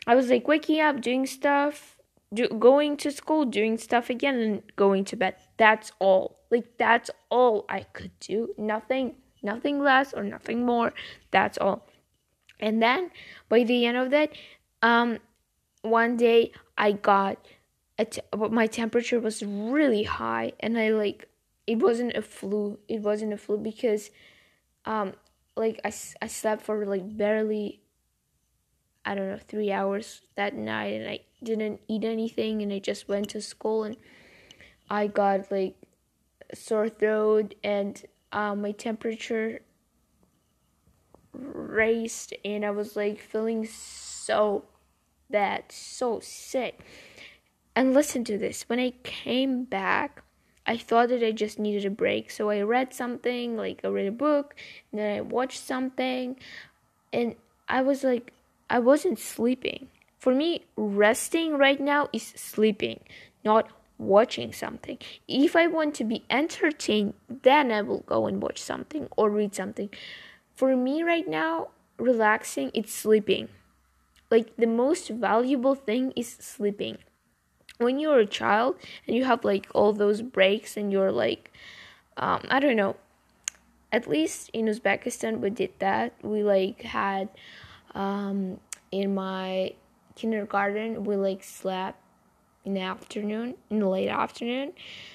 I 0.06 0.14
was 0.14 0.30
like 0.30 0.46
waking 0.46 0.80
up, 0.80 1.00
doing 1.00 1.26
stuff, 1.26 1.96
do, 2.32 2.46
going 2.48 2.96
to 2.98 3.10
school, 3.10 3.44
doing 3.44 3.78
stuff 3.78 4.10
again, 4.10 4.36
and 4.36 4.62
going 4.76 5.04
to 5.06 5.16
bed. 5.16 5.34
That's 5.56 5.90
all. 5.98 6.38
Like, 6.50 6.78
that's 6.78 7.10
all 7.30 7.64
I 7.68 7.80
could 7.80 8.12
do. 8.20 8.54
Nothing, 8.56 9.16
nothing 9.42 9.80
less 9.80 10.12
or 10.12 10.22
nothing 10.22 10.64
more. 10.64 10.94
That's 11.32 11.58
all. 11.58 11.84
And 12.60 12.80
then 12.80 13.10
by 13.48 13.64
the 13.64 13.86
end 13.86 13.96
of 13.96 14.10
that, 14.10 14.30
um, 14.82 15.18
one 15.82 16.16
day 16.16 16.52
I 16.78 16.92
got 16.92 17.44
t- 18.10 18.22
my 18.50 18.68
temperature 18.68 19.18
was 19.18 19.42
really 19.42 20.04
high 20.04 20.52
and 20.60 20.78
I 20.78 20.90
like 20.90 21.28
it 21.66 21.78
wasn't 21.78 22.14
a 22.14 22.22
flu 22.22 22.78
it 22.88 23.00
wasn't 23.00 23.32
a 23.32 23.36
flu 23.36 23.56
because 23.56 24.10
um 24.84 25.12
like 25.56 25.80
I, 25.84 25.92
I 26.20 26.26
slept 26.26 26.62
for 26.62 26.84
like 26.86 27.16
barely 27.16 27.80
I 29.04 29.14
don't 29.14 29.28
know 29.28 29.38
3 29.48 29.72
hours 29.72 30.22
that 30.36 30.54
night 30.54 31.00
and 31.00 31.08
I 31.08 31.20
didn't 31.42 31.80
eat 31.88 32.04
anything 32.04 32.62
and 32.62 32.72
I 32.72 32.78
just 32.78 33.08
went 33.08 33.30
to 33.30 33.40
school 33.40 33.84
and 33.84 33.96
I 34.88 35.06
got 35.08 35.50
like 35.50 35.76
sore 36.54 36.88
throat 36.88 37.54
and 37.64 38.02
um, 38.32 38.62
my 38.62 38.72
temperature 38.72 39.60
raised 41.32 42.34
and 42.44 42.64
I 42.64 42.70
was 42.70 42.96
like 42.96 43.20
feeling 43.20 43.66
so 43.66 44.64
bad, 45.30 45.64
so 45.70 46.20
sick. 46.20 46.80
And 47.74 47.94
listen 47.94 48.22
to 48.24 48.36
this. 48.36 48.68
When 48.68 48.78
I 48.78 48.92
came 49.02 49.64
back, 49.64 50.22
I 50.66 50.76
thought 50.76 51.08
that 51.08 51.24
I 51.24 51.32
just 51.32 51.58
needed 51.58 51.84
a 51.84 51.90
break. 51.90 52.30
So 52.30 52.50
I 52.50 52.62
read 52.62 52.92
something, 52.94 53.56
like 53.56 53.80
I 53.84 53.88
read 53.88 54.06
a 54.06 54.12
book, 54.12 54.54
and 54.90 55.00
then 55.00 55.16
I 55.16 55.20
watched 55.20 55.60
something, 55.60 56.36
and 57.12 57.34
I 57.68 57.82
was 57.82 58.04
like, 58.04 58.32
I 58.70 58.78
wasn't 58.78 59.18
sleeping. 59.18 59.88
For 60.18 60.34
me, 60.34 60.64
resting 60.76 61.58
right 61.58 61.80
now 61.80 62.08
is 62.12 62.32
sleeping, 62.36 63.00
not 63.44 63.68
watching 63.98 64.52
something. 64.52 64.98
If 65.26 65.56
I 65.56 65.66
want 65.66 65.94
to 65.96 66.04
be 66.04 66.24
entertained, 66.30 67.14
then 67.28 67.72
I 67.72 67.82
will 67.82 68.00
go 68.00 68.26
and 68.26 68.40
watch 68.40 68.60
something 68.62 69.08
or 69.16 69.30
read 69.30 69.54
something. 69.54 69.90
For 70.54 70.76
me 70.76 71.02
right 71.02 71.26
now, 71.26 71.68
relaxing, 71.98 72.70
it's 72.72 72.94
sleeping 72.94 73.48
like 74.32 74.56
the 74.56 74.66
most 74.66 75.10
valuable 75.10 75.74
thing 75.74 76.10
is 76.16 76.26
sleeping 76.40 76.96
when 77.82 77.98
you're 77.98 78.18
a 78.18 78.26
child 78.26 78.76
and 79.06 79.16
you 79.16 79.24
have 79.24 79.44
like 79.44 79.68
all 79.74 79.92
those 79.92 80.22
breaks 80.22 80.76
and 80.76 80.92
you're 80.92 81.12
like 81.12 81.50
um, 82.16 82.42
i 82.50 82.58
don't 82.60 82.76
know 82.76 82.96
at 83.90 84.06
least 84.08 84.50
in 84.52 84.66
uzbekistan 84.66 85.40
we 85.40 85.50
did 85.50 85.70
that 85.78 86.12
we 86.22 86.42
like 86.42 86.82
had 86.82 87.28
um, 87.94 88.58
in 88.90 89.14
my 89.14 89.72
kindergarten 90.14 91.04
we 91.04 91.16
like 91.16 91.42
slept 91.42 91.98
in 92.64 92.74
the 92.74 92.80
afternoon 92.80 93.54
in 93.70 93.80
the 93.80 93.88
late 93.88 94.08
afternoon 94.08 94.72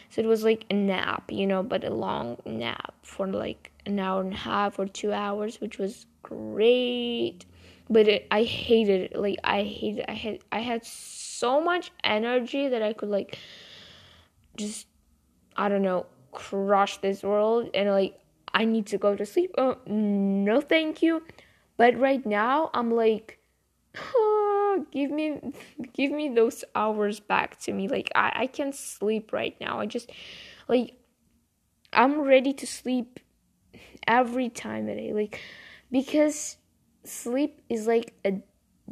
so 0.09 0.21
it 0.21 0.27
was 0.27 0.43
like 0.43 0.65
a 0.69 0.73
nap 0.73 1.31
you 1.31 1.47
know 1.47 1.63
but 1.63 1.83
a 1.83 1.89
long 1.89 2.37
nap 2.45 2.93
for 3.03 3.27
like 3.27 3.71
an 3.85 3.99
hour 3.99 4.21
and 4.21 4.33
a 4.33 4.37
half 4.37 4.77
or 4.77 4.85
two 4.85 5.13
hours 5.13 5.61
which 5.61 5.77
was 5.77 6.05
great 6.23 7.45
but 7.89 8.07
it, 8.07 8.27
I 8.31 8.43
hated 8.43 9.11
it. 9.11 9.19
Like 9.19 9.39
I 9.43 9.63
hated. 9.63 10.05
I 10.07 10.13
had 10.13 10.39
I 10.51 10.59
had 10.59 10.85
so 10.85 11.26
much 11.61 11.91
energy 12.03 12.67
that 12.69 12.81
I 12.81 12.93
could 12.93 13.09
like 13.09 13.37
just 14.55 14.87
I 15.55 15.69
don't 15.69 15.81
know 15.83 16.05
crush 16.31 16.97
this 16.97 17.23
world 17.23 17.69
and 17.73 17.89
like 17.89 18.19
I 18.53 18.65
need 18.65 18.87
to 18.87 18.97
go 18.97 19.15
to 19.15 19.25
sleep. 19.25 19.53
Oh 19.57 19.77
no, 19.85 20.61
thank 20.61 21.01
you. 21.01 21.23
But 21.77 21.97
right 21.99 22.25
now 22.25 22.69
I'm 22.73 22.91
like, 22.91 23.39
oh, 24.15 24.85
give 24.91 25.11
me 25.11 25.39
give 25.93 26.11
me 26.11 26.29
those 26.29 26.63
hours 26.75 27.19
back 27.19 27.59
to 27.61 27.73
me. 27.73 27.87
Like 27.87 28.11
I 28.15 28.31
I 28.35 28.47
can't 28.47 28.75
sleep 28.75 29.33
right 29.33 29.55
now. 29.59 29.79
I 29.79 29.85
just 29.85 30.11
like 30.67 30.93
I'm 31.93 32.21
ready 32.21 32.53
to 32.53 32.67
sleep 32.67 33.19
every 34.07 34.49
time 34.49 34.87
a 34.89 34.95
day. 34.95 35.13
Like 35.13 35.41
because 35.91 36.57
sleep 37.03 37.61
is 37.69 37.87
like 37.87 38.13
a 38.25 38.41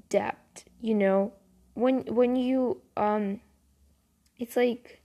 debt, 0.10 0.64
you 0.82 0.96
know. 0.96 1.34
When 1.76 2.04
when 2.08 2.36
you 2.36 2.82
um 2.98 3.40
it's 4.38 4.58
like 4.58 5.02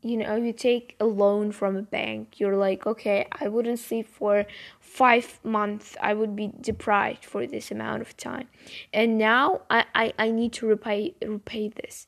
you 0.00 0.16
know, 0.16 0.36
you 0.36 0.52
take 0.52 0.94
a 1.00 1.04
loan 1.04 1.50
from 1.50 1.76
a 1.76 1.82
bank, 1.82 2.38
you're 2.38 2.56
like, 2.56 2.86
okay, 2.86 3.26
I 3.32 3.48
wouldn't 3.48 3.80
sleep 3.80 4.08
for 4.08 4.46
five 4.78 5.40
months. 5.42 5.96
I 6.00 6.14
would 6.14 6.36
be 6.36 6.52
deprived 6.60 7.24
for 7.24 7.46
this 7.46 7.70
amount 7.70 8.02
of 8.02 8.16
time. 8.16 8.48
And 8.92 9.18
now 9.18 9.62
I, 9.68 9.84
I, 9.94 10.12
I 10.18 10.30
need 10.30 10.52
to 10.54 10.66
repay 10.66 11.14
repay 11.24 11.68
this. 11.68 12.06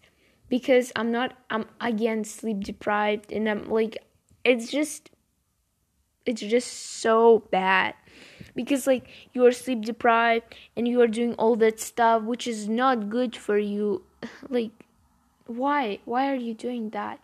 Because 0.49 0.93
I'm 0.97 1.13
not 1.13 1.37
I'm 1.49 1.67
again 1.81 2.25
sleep 2.25 2.61
deprived 2.61 3.31
and 3.33 3.49
I'm 3.49 3.69
like 3.71 3.99
it's 4.45 4.69
just 4.71 5.11
it's 6.27 6.41
just 6.41 6.73
so 7.01 7.47
bad 7.51 7.95
because 8.55 8.87
like 8.87 9.07
you 9.33 9.45
are 9.45 9.53
sleep 9.53 9.83
deprived 9.83 10.55
and 10.77 10.87
you 10.89 11.01
are 11.01 11.07
doing 11.07 11.35
all 11.35 11.57
that 11.57 11.81
stuff 11.81 12.23
which 12.23 12.47
is 12.47 12.69
not 12.69 13.09
good 13.11 13.37
for 13.37 13.59
you. 13.59 14.03
Like 14.49 14.73
why? 15.47 15.99
Why 16.05 16.31
are 16.31 16.37
you 16.37 16.55
doing 16.55 16.91
that? 16.91 17.21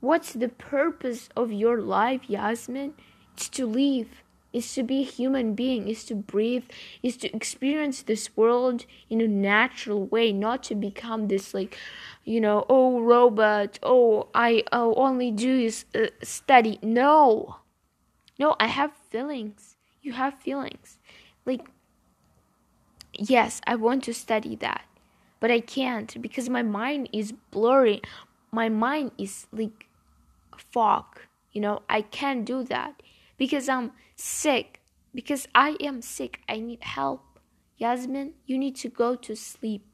What's 0.00 0.32
the 0.32 0.48
purpose 0.48 1.28
of 1.36 1.52
your 1.52 1.80
life 1.80 2.28
yasmin? 2.28 2.94
It's 3.34 3.48
to 3.50 3.66
live. 3.66 4.22
Is 4.52 4.74
to 4.74 4.82
be 4.82 5.00
a 5.00 5.04
human 5.04 5.54
being. 5.54 5.88
Is 5.88 6.04
to 6.04 6.14
breathe. 6.14 6.64
Is 7.02 7.16
to 7.18 7.34
experience 7.34 8.02
this 8.02 8.36
world 8.36 8.84
in 9.08 9.20
a 9.20 9.28
natural 9.28 10.06
way 10.06 10.32
not 10.32 10.62
to 10.64 10.74
become 10.74 11.28
this 11.28 11.54
like 11.54 11.78
you 12.24 12.40
know 12.40 12.66
oh 12.68 13.00
robot. 13.00 13.78
Oh 13.82 14.28
i 14.34 14.62
oh, 14.72 14.94
only 14.94 15.30
do 15.30 15.58
is 15.58 15.84
uh, 15.94 16.08
study. 16.22 16.78
No. 16.82 17.56
No 18.38 18.56
i 18.58 18.66
have 18.66 18.92
feelings 19.10 19.76
you 20.02 20.12
have 20.12 20.34
feelings. 20.34 20.98
Like, 21.44 21.68
yes, 23.12 23.60
I 23.66 23.76
want 23.76 24.04
to 24.04 24.14
study 24.14 24.56
that, 24.56 24.84
but 25.40 25.50
I 25.50 25.60
can't 25.60 26.20
because 26.20 26.48
my 26.48 26.62
mind 26.62 27.08
is 27.12 27.32
blurry. 27.50 28.02
My 28.52 28.68
mind 28.68 29.12
is 29.18 29.46
like 29.52 29.86
fog. 30.56 31.20
You 31.52 31.60
know, 31.60 31.82
I 31.88 32.02
can't 32.02 32.44
do 32.44 32.62
that 32.64 33.02
because 33.36 33.68
I'm 33.68 33.92
sick 34.16 34.80
because 35.14 35.48
I 35.54 35.76
am 35.80 36.02
sick. 36.02 36.40
I 36.48 36.60
need 36.60 36.82
help. 36.82 37.22
Yasmin, 37.76 38.34
you 38.46 38.58
need 38.58 38.76
to 38.76 38.88
go 38.88 39.16
to 39.16 39.34
sleep. 39.34 39.84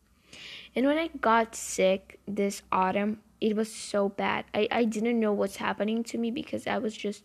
And 0.75 0.87
when 0.87 0.99
I 0.99 1.09
got 1.09 1.55
sick 1.55 2.19
this 2.27 2.63
autumn, 2.71 3.21
it 3.41 3.55
was 3.55 3.73
so 3.73 4.09
bad. 4.09 4.45
I, 4.53 4.69
I 4.71 4.85
didn't 4.85 5.21
know 5.21 5.33
what's 5.33 5.57
happening 5.57 6.03
to 6.05 6.19
me 6.19 6.31
because 6.31 6.67
I 6.67 6.79
was 6.79 6.97
just 6.97 7.23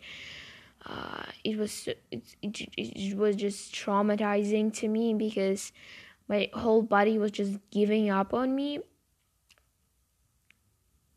uh, 0.85 1.23
it 1.43 1.57
was 1.57 1.88
it, 1.88 2.01
it, 2.41 2.69
it 2.75 3.17
was 3.17 3.35
just 3.35 3.73
traumatizing 3.73 4.73
to 4.73 4.88
me 4.88 5.13
because 5.13 5.71
my 6.27 6.50
whole 6.53 6.81
body 6.81 7.17
was 7.17 7.31
just 7.31 7.59
giving 7.71 8.09
up 8.09 8.33
on 8.33 8.55
me. 8.55 8.79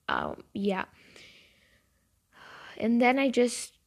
Um 0.08 0.42
yeah. 0.52 0.84
And 2.76 3.00
then 3.00 3.18
i 3.18 3.30
just 3.30 3.78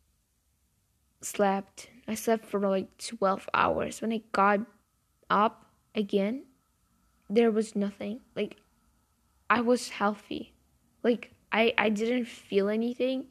slept. 1.21 1.89
I 2.07 2.15
slept 2.15 2.45
for 2.45 2.59
like 2.59 2.97
12 2.97 3.49
hours. 3.53 4.01
When 4.01 4.11
i 4.11 4.21
got 4.31 4.61
up 5.29 5.65
again 5.93 6.43
there 7.29 7.51
was 7.51 7.75
nothing. 7.75 8.21
Like 8.35 8.57
i 9.49 9.61
was 9.61 9.89
healthy. 9.89 10.53
Like 11.03 11.33
i 11.51 11.73
i 11.77 11.89
didn't 11.89 12.25
feel 12.25 12.67
anything 12.67 13.27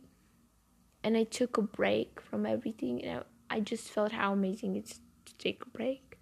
and 1.07 1.17
i 1.17 1.23
took 1.23 1.57
a 1.57 1.63
break 1.63 2.21
from 2.21 2.45
everything 2.45 3.03
and 3.05 3.21
i, 3.51 3.57
I 3.57 3.61
just 3.61 3.89
felt 3.89 4.13
how 4.13 4.33
amazing 4.33 4.75
it's 4.75 4.99
to 5.27 5.35
take 5.39 5.63
a 5.63 5.69
break 5.69 6.19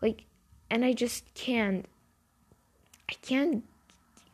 like 0.00 0.26
and 0.70 0.84
i 0.84 0.92
just 0.92 1.34
can't 1.34 1.86
i 3.10 3.14
can't 3.14 3.64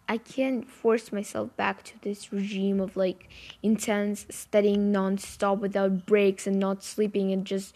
I 0.08 0.18
can't 0.18 0.68
force 0.68 1.10
myself 1.10 1.56
back 1.56 1.82
to 1.84 2.00
this 2.00 2.32
regime 2.32 2.80
of 2.80 2.96
like 2.96 3.28
intense 3.62 4.24
studying 4.30 4.92
nonstop 4.92 5.58
without 5.58 6.06
breaks 6.06 6.46
and 6.46 6.60
not 6.60 6.84
sleeping 6.84 7.32
and 7.32 7.44
just 7.44 7.74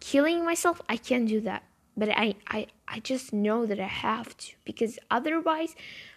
killing 0.00 0.44
myself. 0.44 0.82
I 0.88 0.96
can't 0.96 1.28
do 1.28 1.40
that. 1.42 1.62
But 1.96 2.10
I, 2.10 2.34
I, 2.48 2.66
I 2.88 3.00
just 3.00 3.32
know 3.32 3.64
that 3.66 3.78
I 3.78 3.86
have 3.86 4.36
to 4.38 4.54
because 4.64 4.98
otherwise 5.10 5.76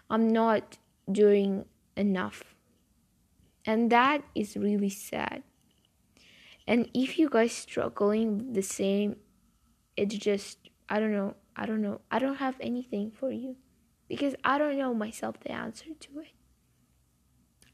I'm 0.10 0.28
not 0.28 0.78
doing 1.12 1.66
enough. 1.96 2.51
And 3.66 3.92
that 3.92 4.24
is 4.34 4.58
really 4.58 4.90
sad. 4.90 5.44
And 6.68 6.90
if 6.94 7.20
you 7.20 7.30
guys 7.30 7.52
struggling 7.52 8.54
the 8.54 8.62
same, 8.62 9.18
it's 9.98 10.16
just 10.16 10.70
I 10.90 11.00
don't 11.00 11.12
know. 11.12 11.36
I 11.56 11.66
don't 11.66 11.82
know. 11.82 12.02
I 12.12 12.20
don't 12.20 12.36
have 12.36 12.56
anything 12.60 13.12
for 13.12 13.32
you 13.32 13.56
because 14.08 14.36
I 14.44 14.58
don't 14.58 14.78
know 14.78 14.94
myself 14.94 15.40
the 15.40 15.52
answer 15.52 15.86
to 16.00 16.20
it. 16.20 16.34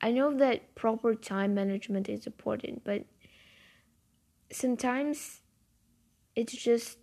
I 0.02 0.12
know 0.12 0.36
that 0.38 0.76
proper 0.76 1.16
time 1.16 1.56
management 1.56 2.10
is 2.10 2.28
important, 2.28 2.84
but 2.84 3.06
sometimes 4.52 5.42
it's 6.36 6.54
just 6.54 7.00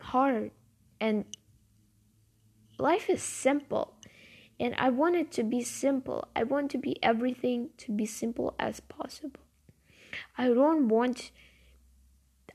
hard 0.00 0.52
and 1.00 1.24
life 2.78 3.10
is 3.10 3.22
simple 3.22 3.93
and 4.58 4.74
I 4.78 4.90
want 4.90 5.16
it 5.16 5.32
to 5.32 5.42
be 5.42 5.62
simple. 5.62 6.28
I 6.34 6.44
want 6.44 6.70
to 6.72 6.78
be 6.78 7.02
everything 7.02 7.70
to 7.78 7.92
be 7.92 8.06
simple 8.06 8.54
as 8.58 8.80
possible. 8.80 9.40
I 10.38 10.48
don't 10.48 10.88
want 10.88 11.30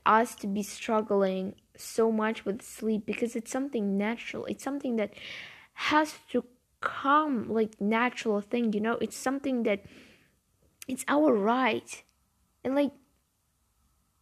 us 0.06 0.34
to 0.36 0.46
be 0.46 0.62
struggling 0.62 1.54
so 1.76 2.10
much 2.10 2.44
with 2.44 2.62
sleep 2.62 3.04
because 3.06 3.36
it's 3.36 3.50
something 3.50 3.98
natural. 3.98 4.46
It's 4.46 4.64
something 4.64 4.96
that 4.96 5.12
has 5.74 6.14
to 6.30 6.44
come 6.80 7.48
like 7.48 7.80
natural 7.80 8.40
thing, 8.40 8.72
you 8.72 8.80
know? 8.80 8.94
It's 9.00 9.16
something 9.16 9.64
that 9.64 9.84
it's 10.88 11.04
our 11.06 11.34
right. 11.34 12.02
And 12.64 12.74
like 12.74 12.92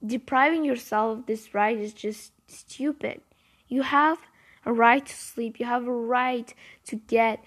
depriving 0.04 0.64
yourself 0.64 1.18
of 1.18 1.26
this 1.26 1.54
right 1.54 1.78
is 1.78 1.92
just 1.92 2.32
stupid. 2.48 3.20
You 3.68 3.82
have 3.82 4.18
a 4.64 4.72
right 4.72 5.04
to 5.04 5.14
sleep. 5.14 5.60
You 5.60 5.66
have 5.66 5.86
a 5.86 5.92
right 5.92 6.52
to 6.86 6.96
get 6.96 7.44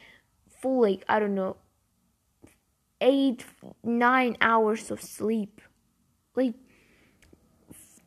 full 0.61 0.81
like 0.81 1.03
I 1.09 1.19
don't 1.19 1.35
know 1.35 1.57
8 3.01 3.45
9 3.83 4.37
hours 4.41 4.91
of 4.91 5.01
sleep. 5.01 5.61
Like 6.35 6.53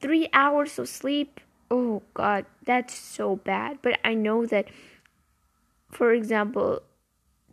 3 0.01 0.29
hours 0.33 0.79
of 0.79 0.89
sleep? 0.89 1.41
Oh 1.71 2.03
god 2.15 2.47
that's 2.65 2.95
so 2.95 3.37
bad. 3.37 3.79
But 3.83 3.99
i 4.05 4.15
know 4.15 4.47
that 4.47 4.69
for 5.91 6.13
example 6.13 6.83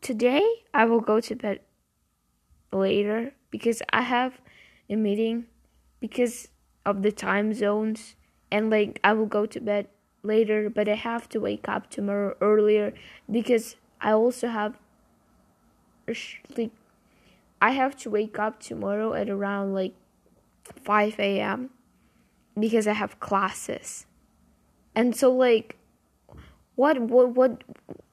today 0.02 0.44
i 0.74 0.86
will 0.86 1.02
go 1.02 1.20
to 1.20 1.36
bed 1.36 1.60
later 2.72 3.34
because 3.50 3.82
i 3.92 4.02
have 4.02 4.40
a 4.90 4.96
meeting 4.96 5.46
because 6.00 6.48
of 6.86 7.04
the 7.04 7.12
time 7.12 7.54
zones. 7.54 8.16
And 8.52 8.70
like 8.70 9.00
i 9.04 9.14
will 9.14 9.28
go 9.28 9.46
to 9.46 9.60
bed 9.62 9.88
later 10.24 10.70
but 10.70 10.88
i 10.90 10.96
have 10.96 11.30
to 11.30 11.40
wake 11.40 11.68
up 11.70 11.90
tomorrow 11.90 12.36
earlier 12.42 12.94
because 13.32 13.76
i 14.02 14.12
also 14.12 14.50
have 14.50 14.78
like 16.58 16.72
i 17.62 17.72
have 17.72 17.96
to 17.96 18.10
wake 18.10 18.40
up 18.40 18.60
tomorrow 18.60 19.14
at 19.14 19.30
around 19.30 19.74
like 19.74 19.94
5 20.84 21.20
a.m 21.20 21.70
because 22.60 22.88
i 22.88 22.94
have 22.94 23.20
classes. 23.20 24.06
And 24.96 25.16
so 25.16 25.32
like 25.32 25.78
what 26.76 27.00
what 27.00 27.30
what 27.36 27.64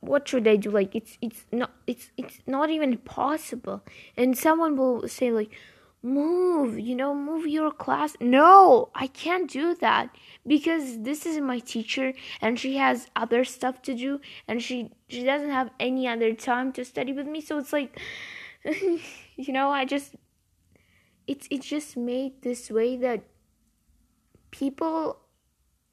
what 0.01 0.29
should 0.29 0.47
i 0.47 0.57
do? 0.57 0.71
Like 0.71 0.95
it's 0.95 1.19
it's 1.21 1.45
not 1.53 1.73
it's 1.87 2.11
it's 2.17 2.39
not 2.47 2.71
even 2.71 2.99
possible. 2.99 3.83
And 4.17 4.37
someone 4.37 4.77
will 4.77 5.09
say 5.09 5.31
like 5.33 5.51
move 6.03 6.79
you 6.79 6.95
know 6.95 7.15
move 7.15 7.47
your 7.47 7.71
class. 7.71 8.17
No 8.21 8.91
i 8.95 9.07
can't 9.07 9.51
do 9.51 9.75
that 9.77 10.11
because 10.47 11.03
this 11.03 11.27
is 11.27 11.41
my 11.41 11.59
teacher 11.59 12.13
and 12.41 12.59
she 12.59 12.77
has 12.77 13.09
other 13.17 13.45
stuff 13.45 13.83
to 13.83 13.95
do 13.95 14.21
and 14.47 14.63
she 14.63 14.91
she 15.09 15.25
doesn't 15.25 15.51
have 15.51 15.71
any 15.81 16.07
other 16.07 16.35
time 16.35 16.73
to 16.73 16.85
study 16.85 17.13
with 17.13 17.27
me. 17.27 17.41
So 17.41 17.59
it's 17.59 17.73
like 17.73 17.99
you 18.65 19.53
know 19.53 19.71
i 19.71 19.85
just 19.85 20.15
it's 21.27 21.47
it's 21.51 21.67
just 21.67 21.97
made 21.97 22.43
this 22.43 22.71
way 22.71 22.97
that 22.97 23.23
people 24.51 25.19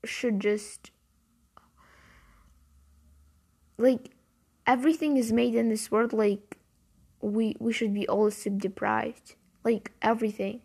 should 0.04 0.40
just 0.40 0.92
like 3.78 4.12
everything 4.66 5.18
is 5.18 5.32
made 5.32 5.56
in 5.56 5.70
this 5.70 5.92
world 5.92 6.14
like 6.14 6.58
we 7.22 7.56
we 7.60 7.74
should 7.74 7.94
be 7.94 8.08
all 8.08 8.32
sleep 8.32 8.58
deprived 8.60 9.36
like 9.66 9.92
everything. 10.02 10.62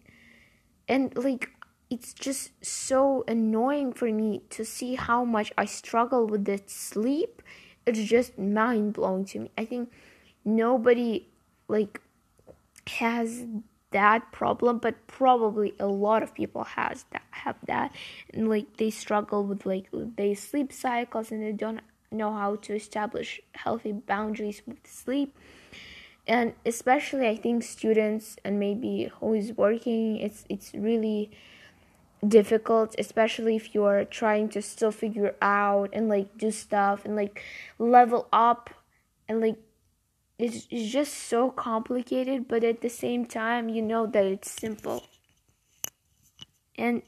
And 0.87 1.17
like 1.17 1.51
it's 1.89 2.13
just 2.13 2.53
so 2.65 3.25
annoying 3.27 3.93
for 3.93 4.07
me 4.13 4.43
to 4.51 4.65
see 4.65 4.95
how 4.95 5.25
much 5.25 5.53
i 5.59 5.65
struggle 5.65 6.27
with 6.27 6.45
that 6.45 6.71
sleep. 6.71 7.43
It's 7.87 7.99
just 7.99 8.39
mind 8.39 8.93
blowing 8.93 9.25
to 9.27 9.41
me. 9.41 9.51
I 9.59 9.65
think 9.65 9.91
nobody 10.45 11.29
like 11.67 12.01
has 12.87 13.47
that 13.91 14.31
problem 14.31 14.79
but 14.79 15.07
probably 15.07 15.75
a 15.81 15.87
lot 15.87 16.23
of 16.23 16.33
people 16.35 16.63
has 16.63 17.05
that 17.11 17.23
have 17.31 17.57
that. 17.67 17.93
And 18.33 18.49
like 18.49 18.77
they 18.77 18.91
struggle 18.91 19.45
with 19.45 19.67
like 19.67 19.87
they 19.93 20.35
sleep 20.35 20.73
cycles 20.73 21.33
and 21.33 21.43
they 21.43 21.53
don't 21.53 21.81
know 22.13 22.33
how 22.33 22.57
to 22.57 22.75
establish 22.75 23.41
healthy 23.55 23.93
boundaries 23.93 24.63
with 24.67 24.79
sleep 24.87 25.37
and 26.27 26.55
especially 26.65 27.27
i 27.29 27.37
think 27.37 27.63
students 27.63 28.37
and 28.45 28.59
maybe 28.59 29.11
who 29.21 29.35
is 29.35 29.53
working 29.57 30.17
it's 30.17 30.45
it's 30.49 30.73
really 30.75 31.31
difficult 32.27 32.95
especially 32.99 33.57
if 33.57 33.75
you're 33.75 34.05
trying 34.05 34.49
to 34.49 34.61
still 34.61 34.93
figure 34.93 35.35
out 35.41 35.89
and 35.93 36.09
like 36.09 36.37
do 36.37 36.51
stuff 36.51 37.05
and 37.05 37.17
like 37.17 37.43
level 37.79 38.29
up 38.33 38.71
and 39.29 39.41
like 39.41 39.57
it's, 40.41 40.67
it's 40.71 40.91
just 40.91 41.15
so 41.15 41.51
complicated 41.51 42.49
but 42.49 42.65
at 42.65 42.81
the 42.81 42.89
same 42.89 43.25
time 43.25 43.69
you 43.69 43.83
know 43.83 44.07
that 44.07 44.25
it's 44.25 44.51
simple. 44.51 45.05
And 46.77 47.03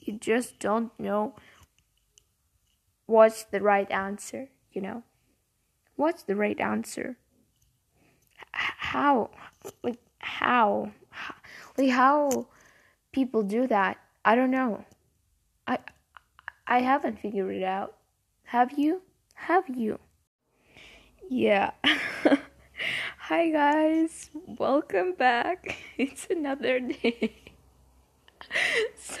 you 0.00 0.14
just 0.14 0.58
don't 0.58 0.90
know 0.98 1.36
what's 3.06 3.44
the 3.44 3.60
right 3.60 3.90
answer 3.90 4.48
you 4.72 4.80
know? 4.80 5.02
What's 5.96 6.22
the 6.22 6.36
right 6.36 6.58
answer 6.60 7.16
how 8.52 9.30
like 9.82 9.98
how 10.18 10.90
like 11.76 11.90
how 11.90 12.46
people 13.12 13.42
do 13.42 13.66
that 13.66 13.98
i 14.24 14.34
don't 14.34 14.50
know 14.50 14.84
i 15.66 15.78
i 16.66 16.80
haven't 16.80 17.18
figured 17.18 17.54
it 17.54 17.64
out 17.64 17.96
have 18.44 18.78
you 18.78 19.02
have 19.34 19.68
you 19.68 19.98
yeah. 21.28 21.72
Hi 23.28 23.50
guys, 23.50 24.30
welcome 24.32 25.12
back. 25.12 25.76
It's 25.98 26.26
another 26.30 26.80
day. 26.80 27.52
so 28.96 29.20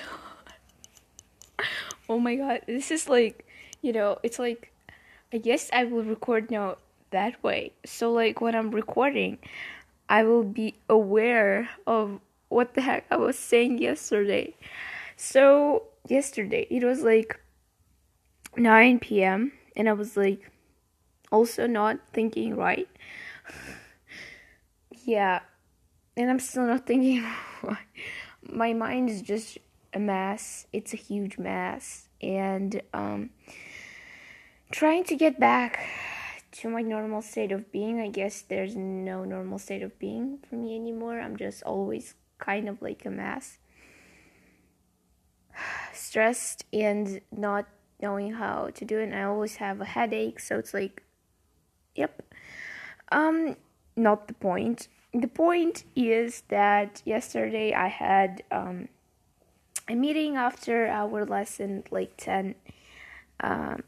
Oh 2.08 2.18
my 2.18 2.36
god, 2.36 2.62
this 2.66 2.90
is 2.90 3.10
like, 3.10 3.44
you 3.82 3.92
know, 3.92 4.16
it's 4.22 4.38
like 4.38 4.72
I 5.34 5.36
guess 5.36 5.68
I 5.70 5.84
will 5.84 6.02
record 6.02 6.50
now 6.50 6.76
that 7.10 7.42
way. 7.42 7.72
So 7.84 8.12
like 8.12 8.40
when 8.40 8.54
I'm 8.54 8.70
recording, 8.70 9.38
I 10.08 10.24
will 10.24 10.44
be 10.44 10.74
aware 10.88 11.68
of 11.86 12.20
what 12.48 12.74
the 12.74 12.80
heck 12.80 13.06
I 13.10 13.16
was 13.16 13.38
saying 13.38 13.78
yesterday. 13.78 14.54
So 15.16 15.84
yesterday 16.06 16.66
it 16.70 16.84
was 16.84 17.02
like 17.02 17.38
9 18.56 18.98
p.m. 19.00 19.52
and 19.76 19.88
I 19.88 19.92
was 19.92 20.16
like 20.16 20.50
also 21.30 21.66
not 21.66 21.98
thinking 22.12 22.56
right. 22.56 22.88
yeah, 25.04 25.40
and 26.16 26.30
I'm 26.30 26.40
still 26.40 26.66
not 26.66 26.86
thinking. 26.86 27.24
My 28.42 28.72
mind 28.72 29.10
is 29.10 29.20
just 29.20 29.58
a 29.92 29.98
mess. 29.98 30.66
It's 30.72 30.94
a 30.94 30.96
huge 30.96 31.38
mess, 31.38 32.08
and 32.22 32.80
um, 32.94 33.30
trying 34.70 35.04
to 35.04 35.16
get 35.16 35.38
back 35.38 35.80
to 36.52 36.68
my 36.68 36.82
normal 36.82 37.22
state 37.22 37.52
of 37.52 37.70
being. 37.70 38.00
I 38.00 38.08
guess 38.08 38.42
there's 38.42 38.76
no 38.76 39.24
normal 39.24 39.58
state 39.58 39.82
of 39.82 39.98
being 39.98 40.38
for 40.48 40.56
me 40.56 40.74
anymore. 40.74 41.20
I'm 41.20 41.36
just 41.36 41.62
always 41.62 42.14
kind 42.38 42.68
of 42.68 42.80
like 42.80 43.04
a 43.04 43.10
mess. 43.10 43.58
Stressed 45.92 46.64
and 46.72 47.20
not 47.30 47.66
knowing 48.00 48.32
how 48.32 48.70
to 48.74 48.84
do 48.84 48.98
it. 48.98 49.04
And 49.04 49.14
I 49.14 49.24
always 49.24 49.56
have 49.56 49.80
a 49.80 49.84
headache, 49.84 50.40
so 50.40 50.58
it's 50.58 50.72
like, 50.72 51.02
yep. 51.94 52.22
Um, 53.10 53.56
not 53.96 54.28
the 54.28 54.34
point. 54.34 54.88
The 55.12 55.28
point 55.28 55.84
is 55.96 56.42
that 56.48 57.02
yesterday 57.04 57.72
I 57.72 57.88
had 57.88 58.42
um, 58.50 58.88
a 59.88 59.94
meeting 59.94 60.36
after 60.36 60.86
our 60.86 61.24
lesson, 61.24 61.84
like 61.90 62.16
10 62.18 62.54
um, 63.40 63.82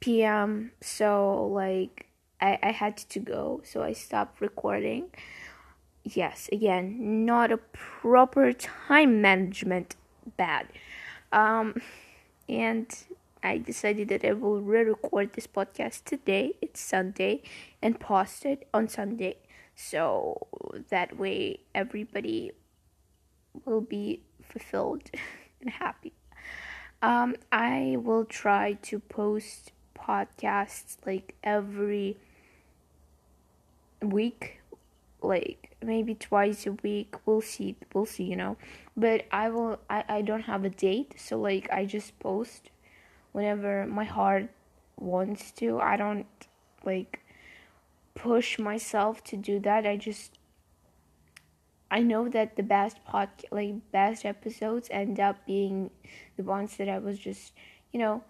p.m. 0.00 0.72
So, 0.80 1.46
like, 1.46 2.06
I, 2.40 2.58
I 2.62 2.70
had 2.72 2.96
to 2.96 3.20
go, 3.20 3.62
so 3.64 3.82
I 3.82 3.92
stopped 3.92 4.40
recording. 4.40 5.10
Yes, 6.02 6.48
again, 6.52 7.24
not 7.24 7.50
a 7.50 7.56
proper 7.56 8.52
time 8.52 9.22
management, 9.22 9.96
bad. 10.36 10.66
Um, 11.32 11.80
and 12.48 12.94
I 13.42 13.58
decided 13.58 14.08
that 14.08 14.24
I 14.24 14.32
will 14.32 14.60
re-record 14.60 15.32
this 15.34 15.46
podcast 15.46 16.04
today. 16.04 16.54
It's 16.62 16.80
Sunday 16.80 17.42
and 17.82 17.98
post 17.98 18.44
it 18.44 18.68
on 18.72 18.88
Sunday. 18.88 19.36
So 19.74 20.46
that 20.88 21.18
way 21.18 21.60
everybody 21.74 22.52
will 23.64 23.80
be 23.80 24.22
fulfilled 24.42 25.10
and 25.60 25.70
happy. 25.70 26.12
Um, 27.02 27.36
I 27.52 27.98
will 28.00 28.24
try 28.24 28.74
to 28.82 28.98
post 28.98 29.72
podcasts 30.06 30.96
like 31.06 31.34
every 31.42 32.16
week, 34.02 34.60
like 35.22 35.76
maybe 35.82 36.14
twice 36.14 36.66
a 36.66 36.72
week. 36.72 37.14
We'll 37.26 37.40
see. 37.40 37.76
We'll 37.92 38.06
see, 38.06 38.24
you 38.24 38.36
know. 38.36 38.56
But 38.96 39.24
I 39.32 39.50
will. 39.50 39.78
I 39.88 40.04
I 40.08 40.22
don't 40.22 40.42
have 40.42 40.64
a 40.64 40.70
date, 40.70 41.14
so 41.16 41.40
like 41.40 41.70
I 41.70 41.84
just 41.84 42.18
post 42.18 42.70
whenever 43.32 43.86
my 43.86 44.04
heart 44.04 44.48
wants 44.98 45.50
to. 45.52 45.80
I 45.80 45.96
don't 45.96 46.26
like 46.84 47.20
push 48.14 48.58
myself 48.58 49.22
to 49.24 49.36
do 49.36 49.58
that. 49.60 49.86
I 49.86 49.96
just 49.96 50.38
I 51.90 52.00
know 52.00 52.28
that 52.28 52.56
the 52.56 52.62
best 52.62 53.04
pod 53.04 53.28
like 53.50 53.74
best 53.92 54.24
episodes 54.24 54.88
end 54.90 55.20
up 55.20 55.46
being 55.46 55.90
the 56.36 56.42
ones 56.42 56.76
that 56.76 56.88
I 56.88 56.98
was 56.98 57.18
just, 57.18 57.52
you 57.92 58.00
know, 58.00 58.24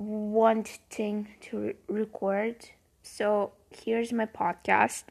wanting 0.00 1.28
to 1.42 1.58
re- 1.58 1.74
record. 1.88 2.56
So, 3.02 3.52
here's 3.70 4.12
my 4.12 4.26
podcast. 4.26 5.04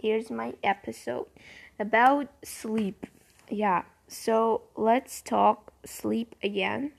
Here's 0.00 0.30
my 0.30 0.54
episode 0.62 1.26
about 1.78 2.28
sleep. 2.44 3.06
Yeah. 3.48 3.82
So, 4.08 4.62
let's 4.76 5.22
talk 5.22 5.72
sleep 5.84 6.34
again 6.42 6.92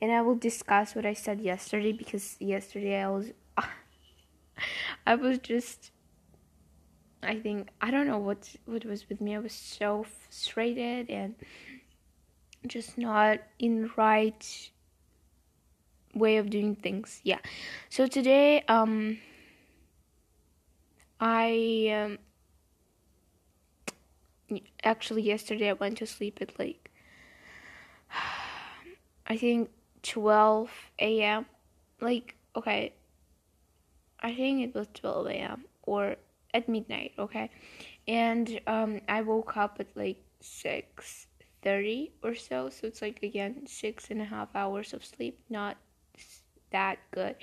and 0.00 0.12
I 0.12 0.22
will 0.22 0.34
discuss 0.36 0.94
what 0.94 1.06
I 1.06 1.14
said 1.14 1.40
yesterday 1.40 1.92
because 1.92 2.36
yesterday 2.38 3.02
I 3.02 3.08
was 3.08 3.32
I 5.06 5.14
was 5.14 5.38
just 5.38 5.90
I 7.22 7.36
think 7.36 7.68
I 7.80 7.90
don't 7.90 8.06
know 8.06 8.18
what 8.18 8.54
what 8.66 8.84
was 8.84 9.08
with 9.08 9.20
me. 9.20 9.34
I 9.34 9.38
was 9.38 9.52
so 9.52 10.04
frustrated 10.04 11.10
and 11.10 11.34
just 12.66 12.98
not 12.98 13.40
in 13.58 13.90
right 13.96 14.70
way 16.16 16.38
of 16.38 16.50
doing 16.50 16.74
things. 16.74 17.20
Yeah. 17.22 17.38
So 17.88 18.06
today 18.06 18.62
um 18.68 19.18
I 21.20 21.92
um 21.94 22.18
actually 24.84 25.22
yesterday 25.22 25.70
I 25.70 25.74
went 25.74 25.98
to 25.98 26.06
sleep 26.06 26.38
at 26.40 26.58
like 26.58 26.90
I 29.26 29.36
think 29.36 29.70
12 30.02 30.70
a.m. 31.00 31.46
Like, 32.00 32.36
okay, 32.54 32.94
I 34.20 34.34
think 34.34 34.62
it 34.62 34.74
was 34.74 34.88
12 34.94 35.26
a.m. 35.28 35.64
or 35.82 36.16
at 36.54 36.68
midnight, 36.68 37.12
okay? 37.18 37.50
And 38.06 38.60
um, 38.66 39.00
I 39.08 39.22
woke 39.22 39.56
up 39.56 39.76
at 39.80 39.88
like 39.96 40.22
6.30 40.42 42.10
or 42.22 42.34
so, 42.34 42.70
so 42.70 42.86
it's 42.86 43.02
like, 43.02 43.22
again, 43.22 43.66
six 43.66 44.10
and 44.10 44.22
a 44.22 44.24
half 44.24 44.54
hours 44.54 44.94
of 44.94 45.04
sleep, 45.04 45.40
not 45.50 45.76
that 46.70 46.98
good. 47.10 47.36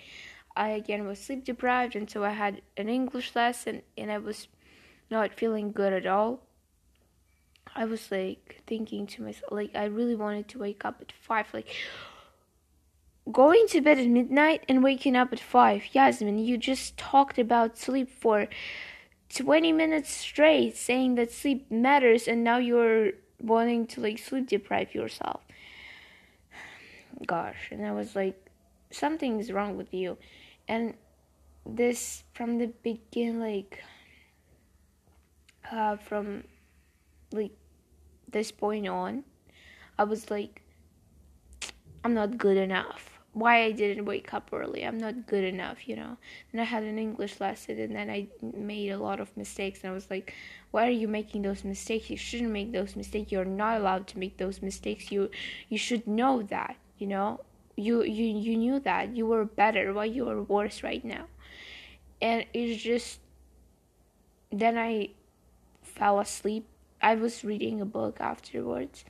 I, 0.56 0.70
again, 0.70 1.08
was 1.08 1.20
sleep 1.20 1.46
deprived, 1.46 1.96
and 1.96 2.10
so 2.10 2.24
I 2.24 2.32
had 2.32 2.62
an 2.78 2.90
English 2.90 3.36
lesson, 3.36 3.82
and 3.98 4.12
I 4.12 4.20
was 4.20 4.48
not 5.10 5.34
feeling 5.34 5.72
good 5.72 5.94
at 5.94 6.06
all. 6.06 6.42
I 7.76 7.86
was 7.86 8.12
like 8.12 8.62
thinking 8.68 9.08
to 9.08 9.24
myself, 9.24 9.52
like, 9.52 9.76
I 9.76 9.86
really 9.86 10.16
wanted 10.16 10.48
to 10.50 10.60
wake 10.60 10.86
up 10.86 10.98
at 11.02 11.12
5, 11.12 11.48
like, 11.54 11.68
Going 13.32 13.68
to 13.70 13.80
bed 13.80 14.00
at 14.00 14.08
midnight 14.08 14.66
and 14.68 14.84
waking 14.84 15.16
up 15.16 15.32
at 15.32 15.40
5. 15.40 15.94
Yasmin, 15.94 16.40
you 16.40 16.58
just 16.58 16.98
talked 16.98 17.40
about 17.40 17.78
sleep 17.78 18.10
for 18.10 18.50
20 19.34 19.72
minutes 19.72 20.10
straight, 20.12 20.76
saying 20.76 21.16
that 21.16 21.32
sleep 21.32 21.72
matters, 21.72 22.28
and 22.28 22.44
now 22.44 22.58
you're 22.58 23.12
wanting 23.42 23.88
to 23.88 24.02
like 24.02 24.20
sleep 24.20 24.48
deprive 24.48 24.94
yourself. 24.94 25.42
Gosh, 27.26 27.70
and 27.72 27.86
I 27.86 27.94
was 27.94 28.14
like, 28.14 28.38
something's 28.94 29.52
wrong 29.52 29.78
with 29.78 29.94
you. 29.94 30.18
And 30.68 30.96
this 31.66 32.24
from 32.34 32.58
the 32.58 32.68
beginning, 32.84 33.40
like, 33.40 33.84
uh, 35.72 35.98
from 35.98 36.44
like 37.32 37.52
this 38.30 38.52
point 38.52 38.88
on, 38.88 39.24
I 39.98 40.04
was 40.04 40.30
like, 40.30 40.62
I'm 42.04 42.14
not 42.14 42.38
good 42.38 42.58
enough 42.58 43.14
why 43.34 43.64
I 43.64 43.72
didn't 43.72 44.06
wake 44.06 44.34
up 44.34 44.50
early. 44.54 44.86
I'm 44.86 45.00
not 45.00 45.26
good 45.26 45.44
enough, 45.44 45.88
you 45.88 45.96
know. 45.96 46.18
And 46.52 46.62
I 46.62 46.64
had 46.64 46.84
an 46.84 47.00
English 47.00 47.40
lesson 47.40 47.80
and 47.80 47.96
then 47.96 48.10
I 48.10 48.28
made 48.42 48.92
a 48.92 48.98
lot 49.00 49.20
of 49.20 49.36
mistakes 49.36 49.82
and 49.84 49.92
I 49.92 49.94
was 49.94 50.10
like, 50.10 50.34
why 50.70 50.88
are 50.88 50.92
you 50.92 51.08
making 51.08 51.42
those 51.42 51.64
mistakes? 51.64 52.12
You 52.12 52.18
shouldn't 52.18 52.52
make 52.52 52.72
those 52.72 52.96
mistakes. 52.96 53.32
You're 53.32 53.44
not 53.44 53.82
allowed 53.82 54.08
to 54.10 54.20
make 54.20 54.38
those 54.38 54.62
mistakes. 54.62 55.12
You 55.12 55.32
you 55.68 55.80
should 55.80 56.06
know 56.08 56.44
that, 56.44 56.78
you 57.00 57.08
know. 57.08 57.42
You 57.76 58.04
you 58.04 58.26
you 58.26 58.58
knew 58.58 58.80
that. 58.80 59.16
You 59.16 59.26
were 59.26 59.46
better. 59.46 59.94
Why 59.94 60.06
you 60.06 60.30
are 60.30 60.42
worse 60.42 60.84
right 60.84 61.04
now? 61.04 61.26
And 62.22 62.46
it's 62.54 62.82
just 62.82 63.20
then 64.52 64.78
I 64.78 65.10
fell 65.82 66.20
asleep. 66.20 66.68
I 67.02 67.16
was 67.16 67.44
reading 67.44 67.82
a 67.82 67.86
book 67.86 68.22
afterwards 68.22 69.04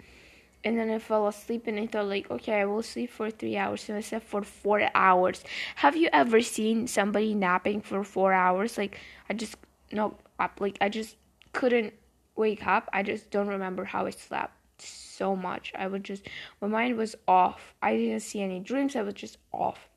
and 0.63 0.80
then 0.80 0.89
I 0.89 0.99
fell 0.99 1.28
asleep 1.28 1.67
and 1.67 1.80
I 1.80 1.88
thought 1.88 2.08
like 2.08 2.32
okay 2.32 2.62
I 2.62 2.65
will 2.65 2.84
sleep 2.84 3.12
for 3.12 3.30
three 3.30 3.58
hours 3.58 3.88
and 3.89 3.97
I 3.97 4.02
slept 4.02 4.26
for 4.26 4.43
four 4.43 4.89
hours. 4.95 5.43
Have 5.76 5.95
you 5.95 6.10
ever 6.13 6.41
seen 6.41 6.88
somebody 6.88 7.36
napping 7.36 7.82
for 7.82 8.04
four 8.04 8.34
hours? 8.34 8.78
Like 8.78 8.97
I 9.30 9.34
just 9.34 9.58
no 9.91 10.15
up 10.39 10.60
like 10.60 10.78
I 10.80 10.89
just 10.89 11.17
couldn't 11.52 11.93
wake 12.36 12.65
up. 12.65 12.89
I 12.93 13.04
just 13.04 13.30
don't 13.30 13.47
remember 13.47 13.84
how 13.86 14.06
I 14.06 14.12
slept 14.12 14.54
so 14.79 15.36
much. 15.36 15.71
I 15.77 15.88
would 15.88 16.03
just 16.03 16.27
my 16.62 16.67
mind 16.67 16.97
was 16.97 17.15
off. 17.27 17.73
I 17.81 17.95
didn't 17.95 18.21
see 18.21 18.41
any 18.41 18.59
dreams. 18.59 18.95
I 18.95 19.01
was 19.01 19.13
just 19.13 19.38
off. 19.51 19.89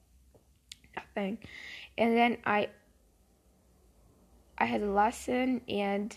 Nothing. 0.95 1.39
And 1.99 2.17
then 2.17 2.39
I 2.45 2.69
I 4.59 4.65
had 4.65 4.83
a 4.83 4.91
lesson 4.91 5.61
and 5.69 6.17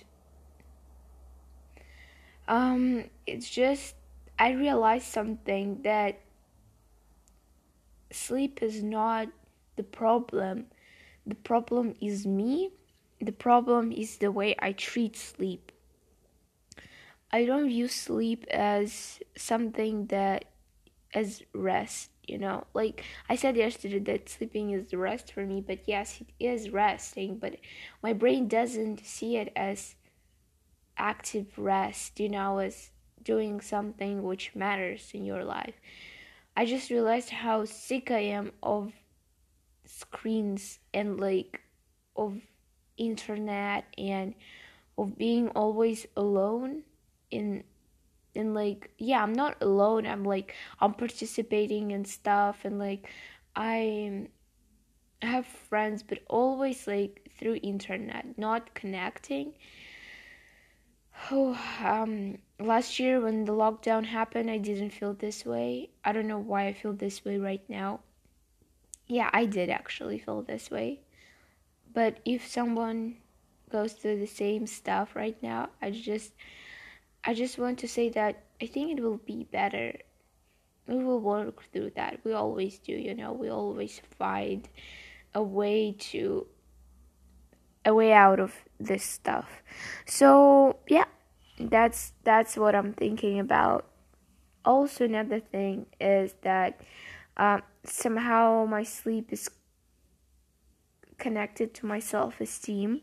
um 2.47 3.05
it's 3.27 3.49
just 3.49 3.95
I 4.37 4.51
realized 4.51 5.05
something 5.05 5.81
that 5.83 6.21
sleep 8.11 8.63
is 8.63 8.81
not 8.81 9.27
the 9.75 9.83
problem. 9.83 10.65
The 11.25 11.35
problem 11.35 11.95
is 12.01 12.25
me. 12.25 12.71
The 13.21 13.33
problem 13.33 13.91
is 13.91 14.17
the 14.17 14.31
way 14.31 14.55
I 14.59 14.71
treat 14.71 15.15
sleep. 15.15 15.71
I 17.31 17.45
don't 17.45 17.67
view 17.67 17.87
sleep 17.87 18.45
as 18.49 19.19
something 19.35 20.07
that 20.07 20.45
as 21.13 21.43
rest, 21.53 22.11
you 22.27 22.37
know. 22.37 22.65
Like 22.73 23.03
I 23.27 23.35
said 23.35 23.55
yesterday 23.55 23.99
that 23.99 24.29
sleeping 24.29 24.71
is 24.71 24.93
rest 24.93 25.31
for 25.31 25.45
me, 25.45 25.61
but 25.61 25.79
yes, 25.87 26.21
it 26.21 26.29
is 26.39 26.69
resting, 26.71 27.37
but 27.37 27.57
my 28.01 28.13
brain 28.13 28.47
doesn't 28.47 29.05
see 29.05 29.37
it 29.37 29.51
as 29.55 29.95
active 30.97 31.57
rest, 31.57 32.19
you 32.19 32.29
know, 32.29 32.57
as 32.59 32.91
doing 33.23 33.61
something 33.61 34.23
which 34.23 34.55
matters 34.55 35.11
in 35.13 35.25
your 35.25 35.43
life. 35.43 35.75
I 36.55 36.65
just 36.65 36.89
realized 36.89 37.29
how 37.29 37.65
sick 37.65 38.11
I 38.11 38.19
am 38.19 38.51
of 38.63 38.91
screens 39.85 40.79
and 40.93 41.19
like 41.19 41.61
of 42.15 42.41
internet 42.97 43.85
and 43.97 44.33
of 44.97 45.17
being 45.17 45.49
always 45.49 46.05
alone 46.17 46.83
in 47.31 47.63
in 48.35 48.53
like 48.53 48.91
yeah 48.97 49.21
i'm 49.21 49.33
not 49.33 49.57
alone. 49.61 50.05
I'm 50.05 50.23
like 50.23 50.55
i'm 50.79 50.93
participating 50.93 51.91
in 51.91 52.05
stuff 52.05 52.59
and 52.63 52.79
like 52.79 53.09
i 53.55 54.27
I 55.21 55.25
have 55.25 55.45
friends 55.45 56.01
but 56.01 56.19
always 56.29 56.87
like 56.87 57.29
through 57.37 57.59
internet 57.61 58.37
not 58.37 58.73
connecting. 58.73 59.53
Oh 61.31 61.59
um 61.83 62.37
last 62.59 62.99
year 62.99 63.19
when 63.19 63.45
the 63.45 63.53
lockdown 63.53 64.05
happened 64.05 64.49
i 64.51 64.57
didn't 64.57 64.91
feel 64.91 65.13
this 65.13 65.45
way. 65.45 65.89
I 66.03 66.11
don't 66.13 66.27
know 66.27 66.39
why 66.39 66.67
i 66.67 66.73
feel 66.73 66.93
this 66.93 67.25
way 67.25 67.37
right 67.37 67.63
now. 67.67 68.01
Yeah 69.07 69.29
i 69.33 69.45
did 69.45 69.69
actually 69.69 70.19
feel 70.19 70.41
this 70.41 70.69
way. 70.71 71.01
But 71.91 72.19
if 72.23 72.47
someone 72.47 73.15
goes 73.71 73.93
through 73.93 74.19
the 74.19 74.27
same 74.27 74.65
stuff 74.65 75.15
right 75.15 75.37
now 75.43 75.69
i 75.81 75.91
just 75.91 76.33
i 77.29 77.33
just 77.33 77.59
want 77.59 77.77
to 77.77 77.87
say 77.87 78.09
that 78.09 78.43
i 78.59 78.65
think 78.65 78.97
it 78.97 79.01
will 79.03 79.21
be 79.33 79.43
better. 79.51 79.93
We 80.87 81.03
will 81.03 81.21
work 81.21 81.61
through 81.71 81.91
that. 81.95 82.21
We 82.23 82.33
always 82.33 82.79
do 82.79 82.93
you 82.93 83.13
know. 83.13 83.31
We 83.31 83.49
always 83.49 84.01
find 84.17 84.67
a 85.35 85.43
way 85.43 85.95
to 86.11 86.47
a 87.85 87.93
way 87.93 88.11
out 88.11 88.39
of 88.39 88.55
this 88.79 89.03
stuff. 89.03 89.61
So 90.07 90.77
yeah 90.87 91.05
that's 91.59 92.13
that's 92.23 92.57
what 92.57 92.73
i'm 92.73 92.93
thinking 92.93 93.39
about. 93.39 93.85
Also 94.65 95.05
another 95.05 95.39
thing 95.39 95.85
is 96.01 96.33
that 96.41 96.81
um, 97.37 97.61
somehow 97.85 98.65
my 98.65 98.83
sleep 98.83 99.31
is 99.31 99.49
connected 101.17 101.73
to 101.75 101.85
my 101.85 101.99
self-esteem 101.99 103.01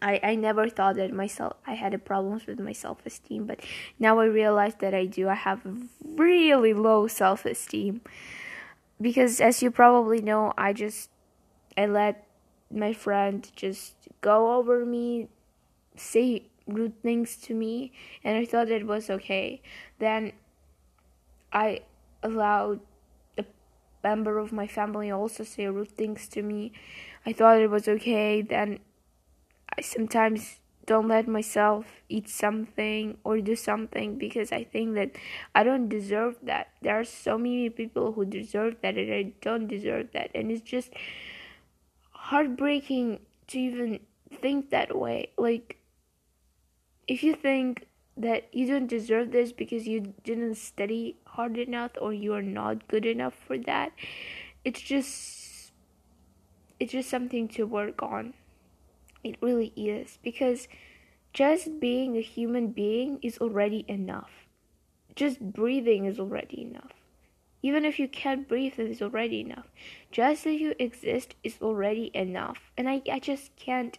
I, 0.00 0.20
I 0.22 0.34
never 0.34 0.68
thought 0.68 0.96
that 0.96 1.12
myself 1.12 1.54
I 1.66 1.74
had 1.74 2.04
problems 2.04 2.46
with 2.46 2.58
my 2.58 2.72
self 2.72 3.04
esteem, 3.04 3.46
but 3.46 3.60
now 3.98 4.18
I 4.18 4.26
realize 4.26 4.74
that 4.76 4.94
I 4.94 5.06
do. 5.06 5.28
I 5.28 5.34
have 5.34 5.60
really 6.16 6.72
low 6.72 7.06
self 7.06 7.44
esteem 7.44 8.00
because, 9.00 9.40
as 9.40 9.62
you 9.62 9.70
probably 9.70 10.22
know, 10.22 10.52
I 10.56 10.72
just 10.72 11.10
I 11.76 11.86
let 11.86 12.26
my 12.70 12.92
friend 12.92 13.48
just 13.54 13.94
go 14.20 14.54
over 14.54 14.84
me, 14.86 15.28
say 15.96 16.44
rude 16.66 17.00
things 17.02 17.36
to 17.36 17.54
me, 17.54 17.92
and 18.24 18.36
I 18.36 18.44
thought 18.44 18.70
it 18.70 18.86
was 18.86 19.10
okay. 19.10 19.60
Then 19.98 20.32
I 21.52 21.80
allowed 22.22 22.80
a 23.36 23.44
member 24.02 24.38
of 24.38 24.52
my 24.52 24.66
family 24.66 25.10
also 25.10 25.44
say 25.44 25.66
rude 25.66 25.96
things 25.96 26.28
to 26.28 26.42
me. 26.42 26.72
I 27.26 27.32
thought 27.32 27.58
it 27.58 27.70
was 27.70 27.88
okay. 27.88 28.42
Then 28.42 28.80
I 29.76 29.82
sometimes 29.82 30.60
don't 30.86 31.08
let 31.08 31.28
myself 31.28 31.86
eat 32.08 32.28
something 32.28 33.16
or 33.24 33.40
do 33.40 33.54
something 33.54 34.18
because 34.18 34.50
I 34.52 34.64
think 34.64 34.94
that 34.94 35.12
I 35.54 35.62
don't 35.62 35.88
deserve 35.88 36.36
that. 36.42 36.68
There 36.82 36.98
are 36.98 37.04
so 37.04 37.38
many 37.38 37.70
people 37.70 38.12
who 38.12 38.24
deserve 38.24 38.76
that 38.82 38.96
and 38.96 39.12
I 39.12 39.32
don't 39.40 39.68
deserve 39.68 40.08
that. 40.12 40.30
And 40.34 40.50
it's 40.50 40.62
just 40.62 40.92
heartbreaking 42.10 43.20
to 43.48 43.58
even 43.58 44.00
think 44.40 44.70
that 44.70 44.96
way. 44.96 45.30
Like, 45.36 45.78
if 47.06 47.22
you 47.22 47.34
think 47.34 47.86
that 48.16 48.48
you 48.52 48.66
don't 48.66 48.86
deserve 48.86 49.30
this 49.32 49.52
because 49.52 49.86
you 49.86 50.14
didn't 50.24 50.56
study 50.56 51.16
hard 51.26 51.56
enough 51.58 51.92
or 52.00 52.12
you 52.12 52.34
are 52.34 52.42
not 52.42 52.88
good 52.88 53.06
enough 53.06 53.34
for 53.34 53.58
that, 53.58 53.92
it's 54.64 54.80
just 54.80 55.72
it's 56.80 56.92
just 56.92 57.08
something 57.08 57.48
to 57.48 57.64
work 57.66 58.02
on. 58.02 58.34
It 59.22 59.36
really 59.40 59.72
is 59.76 60.18
because 60.22 60.68
just 61.32 61.80
being 61.80 62.16
a 62.16 62.20
human 62.20 62.68
being 62.68 63.18
is 63.22 63.38
already 63.38 63.84
enough. 63.88 64.30
Just 65.14 65.40
breathing 65.40 66.04
is 66.04 66.18
already 66.18 66.62
enough. 66.62 66.92
Even 67.62 67.84
if 67.84 67.98
you 67.98 68.08
can't 68.08 68.48
breathe, 68.48 68.78
it 68.78 68.90
is 68.90 69.00
already 69.00 69.40
enough. 69.40 69.66
Just 70.10 70.44
that 70.44 70.54
you 70.54 70.74
exist 70.78 71.36
is 71.44 71.58
already 71.62 72.10
enough. 72.12 72.72
And 72.76 72.88
I, 72.88 73.02
I 73.10 73.20
just 73.20 73.54
can't. 73.56 73.98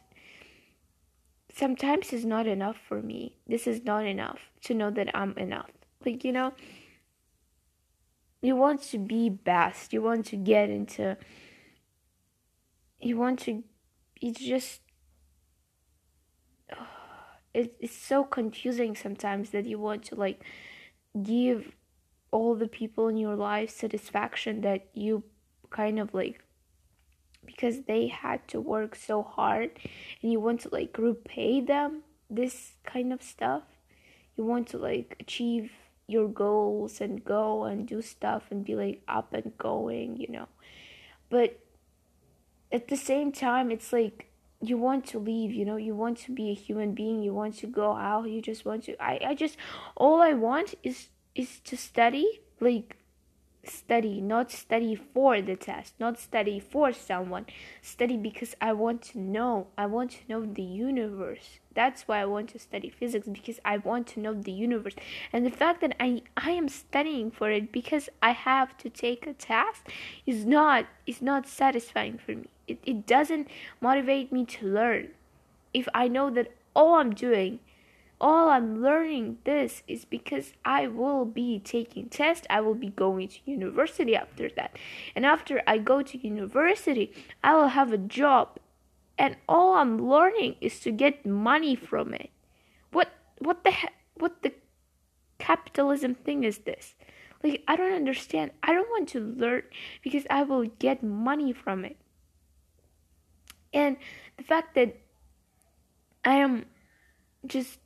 Sometimes 1.52 2.12
it's 2.12 2.26
not 2.26 2.46
enough 2.46 2.78
for 2.88 3.02
me. 3.02 3.36
This 3.48 3.68
is 3.68 3.86
not 3.86 4.06
enough 4.06 4.52
to 4.64 4.74
know 4.74 4.92
that 4.92 5.16
I'm 5.16 5.38
enough. 5.38 5.70
Like, 6.06 6.26
you 6.26 6.34
know, 6.34 6.54
you 8.42 8.56
want 8.58 8.84
to 8.84 8.98
be 8.98 9.30
best. 9.30 9.94
You 9.94 10.02
want 10.02 10.26
to 10.28 10.36
get 10.36 10.70
into. 10.70 11.16
You 13.00 13.18
want 13.18 13.40
to. 13.42 13.64
It's 14.20 14.40
just 14.40 14.83
it, 17.54 17.76
it's 17.80 17.96
so 17.96 18.24
confusing 18.24 18.96
sometimes 18.96 19.52
that 19.52 19.66
you 19.66 19.80
want 19.80 20.04
to 20.06 20.16
like 20.16 20.44
give 21.22 21.76
all 22.32 22.56
the 22.56 22.68
people 22.68 23.08
in 23.08 23.18
your 23.18 23.36
life 23.36 23.70
satisfaction 23.70 24.62
that 24.62 24.88
you 24.94 25.24
kind 25.70 26.00
of 26.00 26.14
like 26.14 26.44
because 27.46 27.84
they 27.84 28.08
had 28.08 28.48
to 28.48 28.60
work 28.60 28.96
so 28.96 29.22
hard 29.22 29.72
and 30.22 30.32
you 30.32 30.40
want 30.40 30.62
to 30.62 30.70
like 30.72 30.96
repay 30.98 31.62
them 31.62 32.02
this 32.30 32.74
kind 32.84 33.14
of 33.14 33.22
stuff. 33.22 33.64
You 34.36 34.46
want 34.46 34.68
to 34.70 34.78
like 34.78 35.16
achieve 35.20 35.72
your 36.08 36.28
goals 36.28 37.00
and 37.00 37.24
go 37.24 37.66
and 37.66 37.88
do 37.88 38.02
stuff 38.02 38.44
and 38.50 38.66
be 38.66 38.76
like 38.76 39.02
up 39.08 39.34
and 39.34 39.56
going 39.58 40.18
you 40.18 40.30
know. 40.30 40.48
But 41.30 41.60
at 42.72 42.88
the 42.88 42.98
same 42.98 43.32
time 43.32 43.70
it's 43.70 43.94
like 43.94 44.33
you 44.64 44.78
want 44.78 45.06
to 45.06 45.20
leave 45.20 45.52
you 45.52 45.66
know 45.66 45.76
you 45.76 45.96
want 45.96 46.18
to 46.18 46.32
be 46.32 46.50
a 46.50 46.54
human 46.54 46.94
being 46.94 47.22
you 47.22 47.34
want 47.34 47.56
to 47.56 47.68
go 47.68 47.96
out 47.96 48.30
you 48.30 48.42
just 48.42 48.66
want 48.66 48.84
to 48.84 48.96
i 49.04 49.20
i 49.28 49.36
just 49.36 49.58
all 49.98 50.22
i 50.22 50.34
want 50.34 50.74
is 50.84 51.10
is 51.36 51.60
to 51.60 51.76
study 51.76 52.42
like 52.60 52.98
study 53.66 54.20
not 54.20 54.52
study 54.52 54.94
for 54.96 55.42
the 55.42 55.56
test 55.56 55.94
not 56.00 56.20
study 56.20 56.60
for 56.60 56.92
someone. 56.92 57.46
Study 57.82 58.18
because 58.18 58.56
i 58.62 58.74
want 58.74 59.02
to 59.02 59.20
know. 59.20 59.68
I 59.78 59.86
want 59.86 60.12
to 60.12 60.20
know 60.28 60.46
the 60.46 60.64
universe. 60.64 61.60
That's 61.74 62.08
why 62.08 62.22
i 62.22 62.26
want 62.26 62.50
to 62.50 62.60
study 62.60 62.90
physics 62.90 63.28
because 63.28 63.60
i 63.64 63.78
want 63.78 64.08
to 64.08 64.20
know 64.20 64.34
the 64.34 64.52
universe. 64.52 64.96
And 65.32 65.46
the 65.46 65.52
fact 65.52 65.82
that 65.82 65.96
i 66.00 66.22
i 66.36 66.52
am 66.52 66.68
studying 66.68 67.32
for 67.32 67.50
it 67.50 67.72
because 67.72 68.10
i 68.22 68.32
have 68.32 68.78
to 68.78 68.90
take 68.90 69.26
a 69.26 69.34
test 69.34 69.84
is 70.26 70.46
not 70.46 70.86
is 71.08 71.22
not 71.22 71.48
satisfying 71.48 72.18
for 72.18 72.32
me. 72.32 72.48
It, 72.68 72.80
it 72.86 73.06
doesn't 73.06 73.48
motivate 73.82 74.32
me 74.32 74.46
to 74.46 74.68
learn. 74.68 75.10
If 75.74 75.88
i 75.94 76.08
know 76.08 76.30
that 76.32 76.52
all 76.76 76.96
i'm 76.96 77.14
doing 77.14 77.60
all 78.24 78.48
I'm 78.48 78.82
learning 78.82 79.40
this 79.44 79.84
is 79.86 80.06
because 80.06 80.54
I 80.64 80.88
will 80.88 81.26
be 81.26 81.60
taking 81.60 82.08
tests, 82.08 82.48
I 82.50 82.62
will 82.62 82.74
be 82.74 82.88
going 82.88 83.28
to 83.28 83.40
university 83.46 84.16
after 84.16 84.50
that. 84.56 84.78
And 85.14 85.26
after 85.26 85.62
I 85.68 85.78
go 85.78 86.02
to 86.02 86.18
university, 86.18 87.12
I 87.44 87.54
will 87.56 87.68
have 87.68 87.92
a 87.92 87.98
job. 87.98 88.60
And 89.18 89.36
all 89.48 89.74
I'm 89.76 90.10
learning 90.10 90.56
is 90.62 90.80
to 90.80 90.92
get 90.92 91.26
money 91.26 91.76
from 91.76 92.14
it. 92.14 92.30
What 92.94 93.12
what 93.40 93.66
the 93.66 93.72
he- 93.72 94.00
what 94.16 94.42
the 94.42 94.54
capitalism 95.38 96.16
thing 96.16 96.46
is 96.46 96.60
this? 96.60 96.96
Like 97.44 97.62
I 97.68 97.76
don't 97.76 97.92
understand. 97.94 98.52
I 98.64 98.72
don't 98.72 98.90
want 98.90 99.10
to 99.10 99.20
learn 99.20 99.64
because 100.02 100.26
I 100.30 100.44
will 100.44 100.64
get 100.80 101.04
money 101.04 101.52
from 101.52 101.84
it. 101.84 101.98
And 103.74 103.98
the 104.38 104.44
fact 104.44 104.76
that 104.76 104.96
I 106.24 106.36
am 106.36 106.66
just 107.46 107.83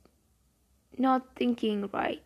not 0.98 1.34
thinking 1.36 1.88
right. 1.92 2.22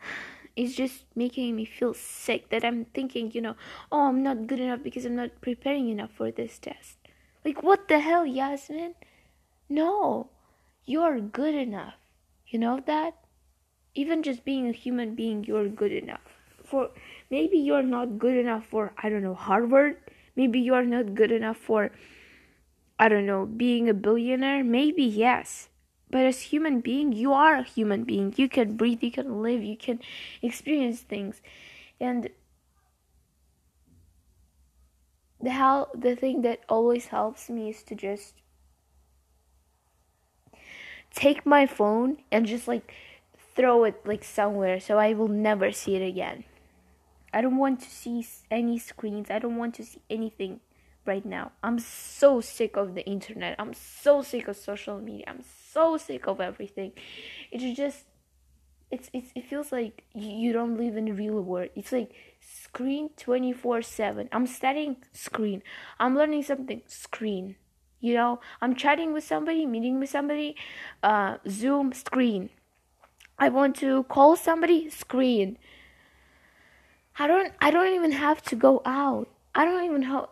It's 0.56 0.74
just 0.74 1.04
making 1.14 1.54
me 1.54 1.66
feel 1.66 1.92
sick 1.92 2.48
that 2.48 2.64
I'm 2.64 2.86
thinking, 2.86 3.30
you 3.32 3.42
know, 3.42 3.56
oh, 3.92 4.08
I'm 4.08 4.22
not 4.22 4.46
good 4.46 4.58
enough 4.58 4.82
because 4.82 5.04
I'm 5.04 5.14
not 5.14 5.42
preparing 5.42 5.90
enough 5.90 6.12
for 6.16 6.30
this 6.30 6.58
test. 6.58 6.96
Like, 7.44 7.62
what 7.62 7.88
the 7.88 8.00
hell, 8.00 8.24
Yasmin? 8.24 8.94
No, 9.68 10.30
you're 10.86 11.20
good 11.20 11.54
enough. 11.54 12.00
You 12.46 12.58
know 12.58 12.80
that? 12.86 13.14
Even 13.94 14.22
just 14.22 14.46
being 14.46 14.66
a 14.66 14.72
human 14.72 15.14
being, 15.14 15.44
you're 15.44 15.68
good 15.68 15.92
enough. 15.92 16.40
For 16.64 16.88
maybe 17.30 17.58
you're 17.58 17.82
not 17.82 18.18
good 18.18 18.36
enough 18.36 18.64
for, 18.64 18.94
I 18.96 19.10
don't 19.10 19.22
know, 19.22 19.34
Harvard. 19.34 19.98
Maybe 20.36 20.58
you're 20.60 20.84
not 20.86 21.14
good 21.14 21.32
enough 21.32 21.58
for, 21.58 21.90
I 22.98 23.10
don't 23.10 23.26
know, 23.26 23.44
being 23.44 23.90
a 23.90 23.94
billionaire. 23.94 24.64
Maybe 24.64 25.04
yes 25.04 25.68
but 26.16 26.24
as 26.24 26.40
human 26.40 26.80
being 26.80 27.12
you 27.12 27.34
are 27.34 27.56
a 27.56 27.62
human 27.62 28.02
being 28.02 28.32
you 28.38 28.48
can 28.48 28.74
breathe 28.74 29.02
you 29.02 29.10
can 29.10 29.42
live 29.42 29.62
you 29.62 29.76
can 29.76 30.00
experience 30.40 31.00
things 31.00 31.42
and 32.00 32.30
the 35.42 35.50
hell 35.50 35.90
the 35.94 36.16
thing 36.16 36.40
that 36.40 36.60
always 36.70 37.08
helps 37.08 37.50
me 37.50 37.68
is 37.68 37.82
to 37.82 37.94
just 37.94 38.32
take 41.14 41.44
my 41.44 41.66
phone 41.66 42.16
and 42.32 42.46
just 42.46 42.66
like 42.66 42.94
throw 43.54 43.84
it 43.84 44.00
like 44.06 44.24
somewhere 44.24 44.80
so 44.80 44.96
I 44.96 45.12
will 45.12 45.28
never 45.28 45.70
see 45.70 45.96
it 45.96 46.06
again. 46.06 46.44
I 47.34 47.42
don't 47.42 47.58
want 47.58 47.80
to 47.80 47.90
see 47.90 48.26
any 48.50 48.78
screens. 48.78 49.30
I 49.30 49.38
don't 49.38 49.56
want 49.56 49.74
to 49.74 49.84
see 49.84 50.00
anything 50.08 50.60
right 51.04 51.24
now. 51.24 51.52
I'm 51.62 51.78
so 51.78 52.40
sick 52.40 52.76
of 52.76 52.94
the 52.94 53.04
internet. 53.06 53.56
I'm 53.58 53.74
so 53.74 54.22
sick 54.22 54.48
of 54.48 54.56
social 54.56 54.98
media. 54.98 55.24
I'm 55.28 55.44
so 55.76 55.98
sick 55.98 56.26
of 56.26 56.40
everything. 56.40 56.92
It's 57.50 57.76
just 57.76 58.06
it's, 58.90 59.10
it's 59.12 59.30
it 59.34 59.44
feels 59.44 59.72
like 59.72 60.04
you 60.14 60.52
don't 60.52 60.76
live 60.78 60.96
in 60.96 61.04
the 61.06 61.12
real 61.12 61.42
world. 61.42 61.68
It's 61.74 61.92
like 61.92 62.12
screen 62.40 63.10
24/7. 63.16 64.28
I'm 64.32 64.46
studying 64.46 64.96
screen. 65.12 65.62
I'm 66.00 66.16
learning 66.16 66.44
something 66.44 66.82
screen. 66.86 67.56
You 68.00 68.14
know, 68.14 68.40
I'm 68.62 68.74
chatting 68.74 69.12
with 69.12 69.24
somebody, 69.24 69.66
meeting 69.66 70.00
with 70.00 70.08
somebody, 70.08 70.56
uh 71.02 71.36
Zoom 71.48 71.92
screen. 71.92 72.48
I 73.38 73.50
want 73.50 73.76
to 73.84 74.04
call 74.04 74.36
somebody 74.36 74.88
screen. 74.88 75.58
I 77.18 77.26
don't 77.26 77.52
I 77.60 77.70
don't 77.70 77.92
even 77.94 78.12
have 78.12 78.40
to 78.50 78.56
go 78.56 78.80
out. 78.86 79.28
I 79.54 79.64
don't 79.66 79.84
even 79.84 80.02
have 80.02 80.28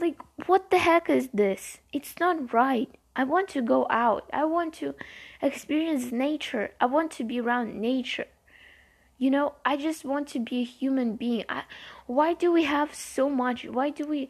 like 0.00 0.18
what 0.46 0.70
the 0.70 0.78
heck 0.78 1.08
is 1.08 1.28
this? 1.32 1.78
It's 1.92 2.14
not 2.20 2.52
right. 2.52 2.90
I 3.14 3.24
want 3.24 3.48
to 3.50 3.62
go 3.62 3.86
out. 3.90 4.28
I 4.32 4.44
want 4.44 4.74
to 4.74 4.94
experience 5.40 6.12
nature. 6.12 6.72
I 6.80 6.86
want 6.86 7.10
to 7.12 7.24
be 7.24 7.40
around 7.40 7.80
nature. 7.80 8.26
You 9.18 9.30
know, 9.30 9.54
I 9.64 9.76
just 9.76 10.04
want 10.04 10.28
to 10.28 10.40
be 10.40 10.60
a 10.60 10.64
human 10.64 11.16
being. 11.16 11.44
I, 11.48 11.62
why 12.06 12.34
do 12.34 12.50
we 12.50 12.64
have 12.64 12.94
so 12.94 13.28
much? 13.28 13.64
Why 13.64 13.90
do 13.90 14.06
we 14.06 14.28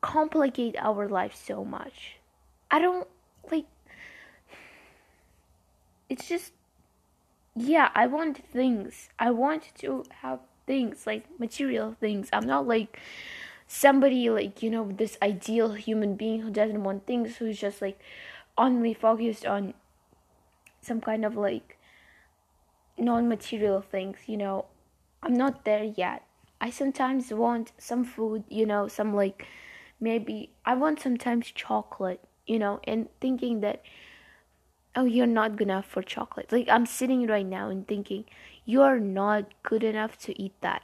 complicate 0.00 0.76
our 0.78 1.08
life 1.08 1.34
so 1.34 1.64
much? 1.64 2.16
I 2.70 2.78
don't 2.78 3.08
like 3.50 3.66
it's 6.08 6.28
just 6.28 6.52
yeah, 7.56 7.90
I 7.94 8.06
want 8.06 8.44
things. 8.52 9.08
I 9.18 9.32
want 9.32 9.72
to 9.78 10.04
have 10.22 10.38
things 10.66 11.06
like 11.06 11.24
material 11.40 11.96
things. 11.98 12.28
I'm 12.32 12.46
not 12.46 12.68
like 12.68 13.00
somebody 13.70 14.30
like 14.30 14.62
you 14.62 14.70
know 14.70 14.90
this 14.90 15.18
ideal 15.22 15.74
human 15.74 16.14
being 16.16 16.40
who 16.40 16.50
doesn't 16.50 16.82
want 16.82 17.06
things 17.06 17.36
who's 17.36 17.60
just 17.60 17.82
like 17.82 18.00
only 18.56 18.94
focused 18.94 19.44
on 19.44 19.74
some 20.80 21.02
kind 21.02 21.24
of 21.24 21.36
like 21.36 21.78
non-material 22.96 23.82
things 23.82 24.16
you 24.26 24.36
know? 24.36 24.64
I'm 25.22 25.34
not 25.34 25.64
there 25.64 25.82
yet. 25.82 26.22
I 26.60 26.70
sometimes 26.70 27.30
want 27.32 27.72
some 27.76 28.04
food 28.04 28.44
you 28.48 28.64
know 28.64 28.88
some 28.88 29.14
like 29.14 29.46
maybe 30.00 30.50
i 30.64 30.74
want 30.74 31.00
sometimes 31.00 31.50
chocolate 31.50 32.20
you 32.46 32.58
know 32.58 32.80
and 32.84 33.08
thinking 33.20 33.60
that 33.60 33.82
oh 34.94 35.04
you're 35.04 35.26
not 35.26 35.56
good 35.56 35.68
enough 35.68 35.86
for 35.86 36.02
chocolate. 36.02 36.50
Like 36.50 36.68
i'm 36.70 36.86
sitting 36.86 37.26
right 37.26 37.46
now 37.46 37.68
and 37.68 37.86
thinking 37.86 38.24
you're 38.64 38.98
not 38.98 39.52
good 39.62 39.84
enough 39.84 40.18
to 40.20 40.42
eat 40.42 40.54
that. 40.62 40.82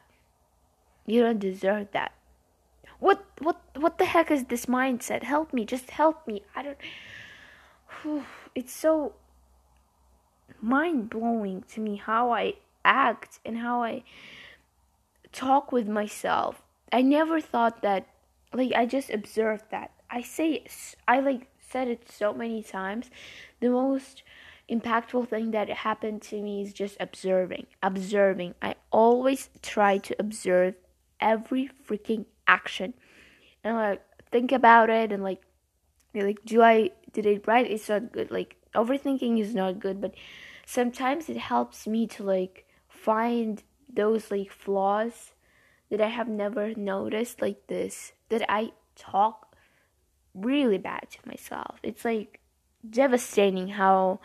You 1.06 1.22
don't 1.22 1.38
deserve 1.38 1.88
that 1.92 2.12
what 3.04 3.22
what 3.38 3.60
what 3.76 3.98
the 3.98 4.06
heck 4.06 4.30
is 4.30 4.44
this 4.44 4.64
mindset? 4.64 5.22
Help 5.24 5.52
me, 5.52 5.66
just 5.66 5.90
help 5.90 6.26
me. 6.26 6.42
I 6.56 6.62
don't 6.62 6.78
whew, 8.00 8.24
it's 8.54 8.72
so 8.72 9.12
mind 10.62 11.10
blowing 11.10 11.64
to 11.72 11.80
me 11.80 11.96
how 11.96 12.32
I 12.32 12.54
act 12.82 13.40
and 13.44 13.58
how 13.58 13.82
I 13.82 14.04
talk 15.32 15.70
with 15.70 15.86
myself. 15.86 16.62
I 16.90 17.02
never 17.02 17.42
thought 17.42 17.82
that 17.82 18.06
like 18.54 18.72
I 18.72 18.86
just 18.86 19.10
observed 19.10 19.64
that. 19.70 19.90
I 20.08 20.22
say 20.22 20.64
I 21.06 21.20
like 21.20 21.48
said 21.60 21.88
it 21.88 22.10
so 22.10 22.32
many 22.32 22.62
times. 22.62 23.10
The 23.60 23.68
most 23.68 24.22
impactful 24.70 25.28
thing 25.28 25.50
that 25.50 25.68
happened 25.68 26.22
to 26.22 26.40
me 26.40 26.62
is 26.62 26.72
just 26.72 26.96
observing. 26.98 27.66
Observing. 27.82 28.54
I 28.62 28.76
always 28.90 29.50
try 29.60 29.98
to 29.98 30.16
observe 30.18 30.76
every 31.20 31.68
freaking 31.86 32.24
action 32.46 32.94
and 33.62 33.76
like 33.76 34.02
think 34.30 34.52
about 34.52 34.90
it 34.90 35.12
and 35.12 35.22
like 35.22 35.42
like 36.14 36.44
do 36.44 36.62
I 36.62 36.90
did 37.12 37.26
it 37.26 37.46
right? 37.46 37.68
It's 37.68 37.88
not 37.88 38.12
good. 38.12 38.30
Like 38.30 38.57
overthinking 38.74 39.40
is 39.40 39.54
not 39.54 39.80
good, 39.80 40.00
but 40.00 40.14
sometimes 40.66 41.28
it 41.28 41.37
helps 41.37 41.87
me 41.87 42.07
to 42.09 42.22
like 42.22 42.66
find 42.88 43.62
those 43.92 44.30
like 44.30 44.50
flaws 44.50 45.33
that 45.90 46.00
I 46.00 46.09
have 46.09 46.28
never 46.28 46.74
noticed 46.74 47.40
like 47.40 47.66
this 47.68 48.12
that 48.28 48.44
I 48.48 48.72
talk 48.96 49.57
really 50.35 50.78
bad 50.78 51.09
to 51.11 51.18
myself. 51.28 51.78
It's 51.83 52.04
like 52.04 52.40
devastating 52.88 53.68
how 53.68 54.20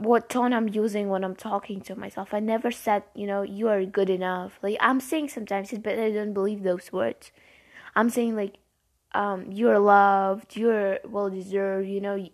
what 0.00 0.28
tone 0.28 0.52
I'm 0.52 0.68
using 0.68 1.08
when 1.08 1.24
I'm 1.24 1.36
talking 1.36 1.80
to 1.82 1.96
myself. 1.96 2.32
I 2.32 2.40
never 2.40 2.70
said, 2.70 3.02
you 3.14 3.26
know, 3.26 3.42
you 3.42 3.68
are 3.68 3.84
good 3.84 4.10
enough. 4.10 4.58
Like 4.62 4.76
I'm 4.80 5.00
saying 5.00 5.28
sometimes 5.28 5.72
it, 5.72 5.82
but 5.82 5.98
I 5.98 6.10
don't 6.10 6.34
believe 6.34 6.62
those 6.62 6.92
words. 6.92 7.32
I'm 7.96 8.10
saying 8.10 8.36
like, 8.36 8.58
um, 9.12 9.50
you're 9.50 9.78
loved, 9.78 10.56
you're 10.56 10.98
well 11.04 11.30
deserved. 11.30 11.88
You 11.88 12.00
know, 12.00 12.28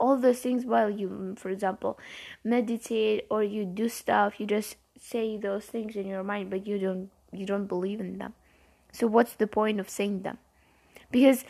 all 0.00 0.16
those 0.16 0.40
things 0.40 0.64
while 0.64 0.90
you, 0.90 1.34
for 1.38 1.50
example, 1.50 1.98
meditate 2.42 3.26
or 3.30 3.42
you 3.42 3.64
do 3.64 3.88
stuff. 3.88 4.40
You 4.40 4.46
just 4.46 4.76
say 4.98 5.36
those 5.36 5.66
things 5.66 5.96
in 5.96 6.06
your 6.06 6.24
mind, 6.24 6.50
but 6.50 6.66
you 6.66 6.78
don't 6.78 7.10
you 7.32 7.46
don't 7.46 7.66
believe 7.66 8.00
in 8.00 8.18
them. 8.18 8.34
So 8.92 9.06
what's 9.06 9.34
the 9.34 9.46
point 9.46 9.80
of 9.80 9.90
saying 9.90 10.22
them? 10.22 10.38
Because 11.10 11.44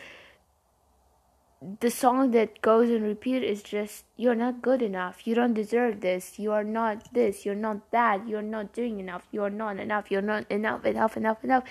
the 1.61 1.89
song 1.89 2.31
that 2.31 2.61
goes 2.61 2.89
and 2.89 3.03
repeat 3.03 3.43
is 3.43 3.63
just 3.63 4.05
you're 4.17 4.35
not 4.35 4.61
good 4.61 4.81
enough. 4.81 5.25
You 5.25 5.35
don't 5.35 5.53
deserve 5.53 6.01
this. 6.01 6.37
You 6.37 6.51
are 6.51 6.63
not 6.63 7.13
this. 7.13 7.45
You're 7.45 7.55
not 7.55 7.91
that. 7.91 8.27
You're 8.27 8.41
not 8.41 8.73
doing 8.73 8.99
enough. 8.99 9.23
You're 9.31 9.49
not 9.49 9.79
enough. 9.79 10.11
You're 10.11 10.21
not 10.21 10.49
enough 10.51 10.85
enough 10.85 11.17
enough 11.17 11.43
enough. 11.43 11.63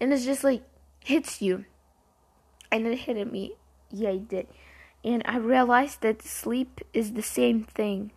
And 0.00 0.12
it's 0.12 0.24
just 0.24 0.44
like 0.44 0.62
hits 1.04 1.42
you. 1.42 1.64
And 2.70 2.86
it 2.86 2.98
hit 3.00 3.16
at 3.16 3.30
me. 3.30 3.54
Yeah 3.90 4.10
it 4.10 4.28
did. 4.28 4.46
And 5.04 5.22
i 5.26 5.36
realized 5.36 6.02
that 6.02 6.22
sleep 6.22 6.80
is 6.92 7.12
the 7.12 7.22
same 7.22 7.64
thing. 7.64 8.12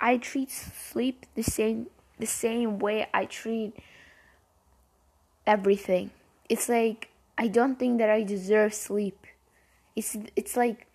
I 0.00 0.16
treat 0.16 0.50
sleep 0.50 1.26
the 1.34 1.42
same 1.42 1.88
the 2.18 2.26
same 2.26 2.78
way 2.78 3.06
i 3.12 3.24
treat 3.24 3.74
everything. 5.46 6.10
It's 6.48 6.68
like 6.68 7.08
i 7.36 7.48
don't 7.48 7.78
think 7.78 7.98
that 7.98 8.08
i 8.08 8.22
deserve 8.22 8.72
sleep 8.72 9.26
it's 9.98 10.16
it's 10.36 10.56
like 10.56 10.86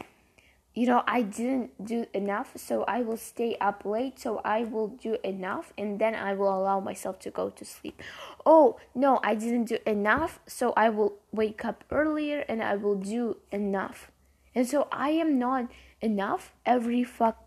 you 0.74 0.88
know 0.88 1.04
i 1.06 1.22
didn't 1.22 1.70
do 1.84 2.06
enough 2.14 2.54
so 2.56 2.84
i 2.86 3.02
will 3.02 3.18
stay 3.18 3.58
up 3.60 3.84
late 3.84 4.18
so 4.18 4.40
i 4.46 4.64
will 4.64 4.88
do 4.88 5.18
enough 5.24 5.74
and 5.78 6.00
then 6.00 6.16
i 6.16 6.34
will 6.34 6.58
allow 6.58 6.80
myself 6.80 7.20
to 7.20 7.30
go 7.30 7.50
to 7.50 7.66
sleep. 7.66 8.02
Oh 8.46 8.80
no 8.96 9.20
i 9.24 9.36
didn't 9.36 9.66
do 9.66 9.78
enough 9.86 10.40
so 10.48 10.74
i 10.78 10.88
will 10.90 11.16
wake 11.34 11.66
up 11.66 11.84
earlier 11.92 12.46
and 12.48 12.64
i 12.64 12.76
will 12.76 12.96
do 12.96 13.38
enough. 13.52 14.10
And 14.56 14.66
so 14.66 14.88
i 14.92 15.10
am 15.10 15.38
not 15.38 15.68
enough 16.02 16.54
every 16.66 17.04
fuck 17.04 17.38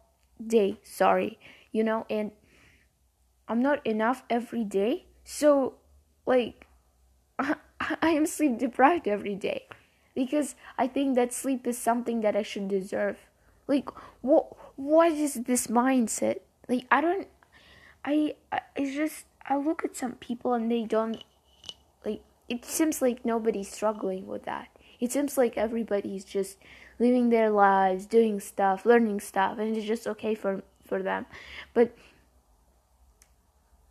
day 0.46 0.78
sorry 0.82 1.38
you 1.72 1.82
know 1.82 2.04
and 2.10 2.32
i'm 3.48 3.62
not 3.62 3.84
enough 3.86 4.24
every 4.28 4.64
day. 4.64 5.06
So 5.24 5.74
like 6.26 6.66
i 7.38 8.10
am 8.10 8.26
sleep 8.26 8.58
deprived 8.58 9.08
every 9.08 9.34
day 9.34 9.66
because 10.16 10.56
I 10.78 10.88
think 10.88 11.14
that 11.14 11.32
sleep 11.32 11.66
is 11.66 11.78
something 11.78 12.22
that 12.22 12.34
I 12.34 12.42
should 12.42 12.66
deserve. 12.66 13.18
Like 13.68 13.88
what 14.22 14.46
what 14.76 15.12
is 15.12 15.34
this 15.34 15.68
mindset? 15.68 16.40
Like 16.68 16.86
I 16.90 17.00
don't 17.00 17.28
I, 18.04 18.34
I 18.50 18.60
it's 18.74 18.96
just 18.96 19.26
I 19.48 19.56
look 19.58 19.84
at 19.84 19.94
some 19.94 20.12
people 20.14 20.54
and 20.54 20.72
they 20.72 20.84
don't 20.84 21.22
like 22.04 22.22
it 22.48 22.64
seems 22.64 23.00
like 23.00 23.24
nobody's 23.24 23.70
struggling 23.70 24.26
with 24.26 24.44
that. 24.44 24.68
It 24.98 25.12
seems 25.12 25.36
like 25.36 25.58
everybody's 25.58 26.24
just 26.24 26.56
living 26.98 27.28
their 27.28 27.50
lives, 27.50 28.06
doing 28.06 28.40
stuff, 28.40 28.86
learning 28.86 29.20
stuff 29.20 29.58
and 29.58 29.76
it's 29.76 29.86
just 29.86 30.06
okay 30.08 30.34
for 30.34 30.62
for 30.84 31.02
them. 31.02 31.26
But 31.74 31.94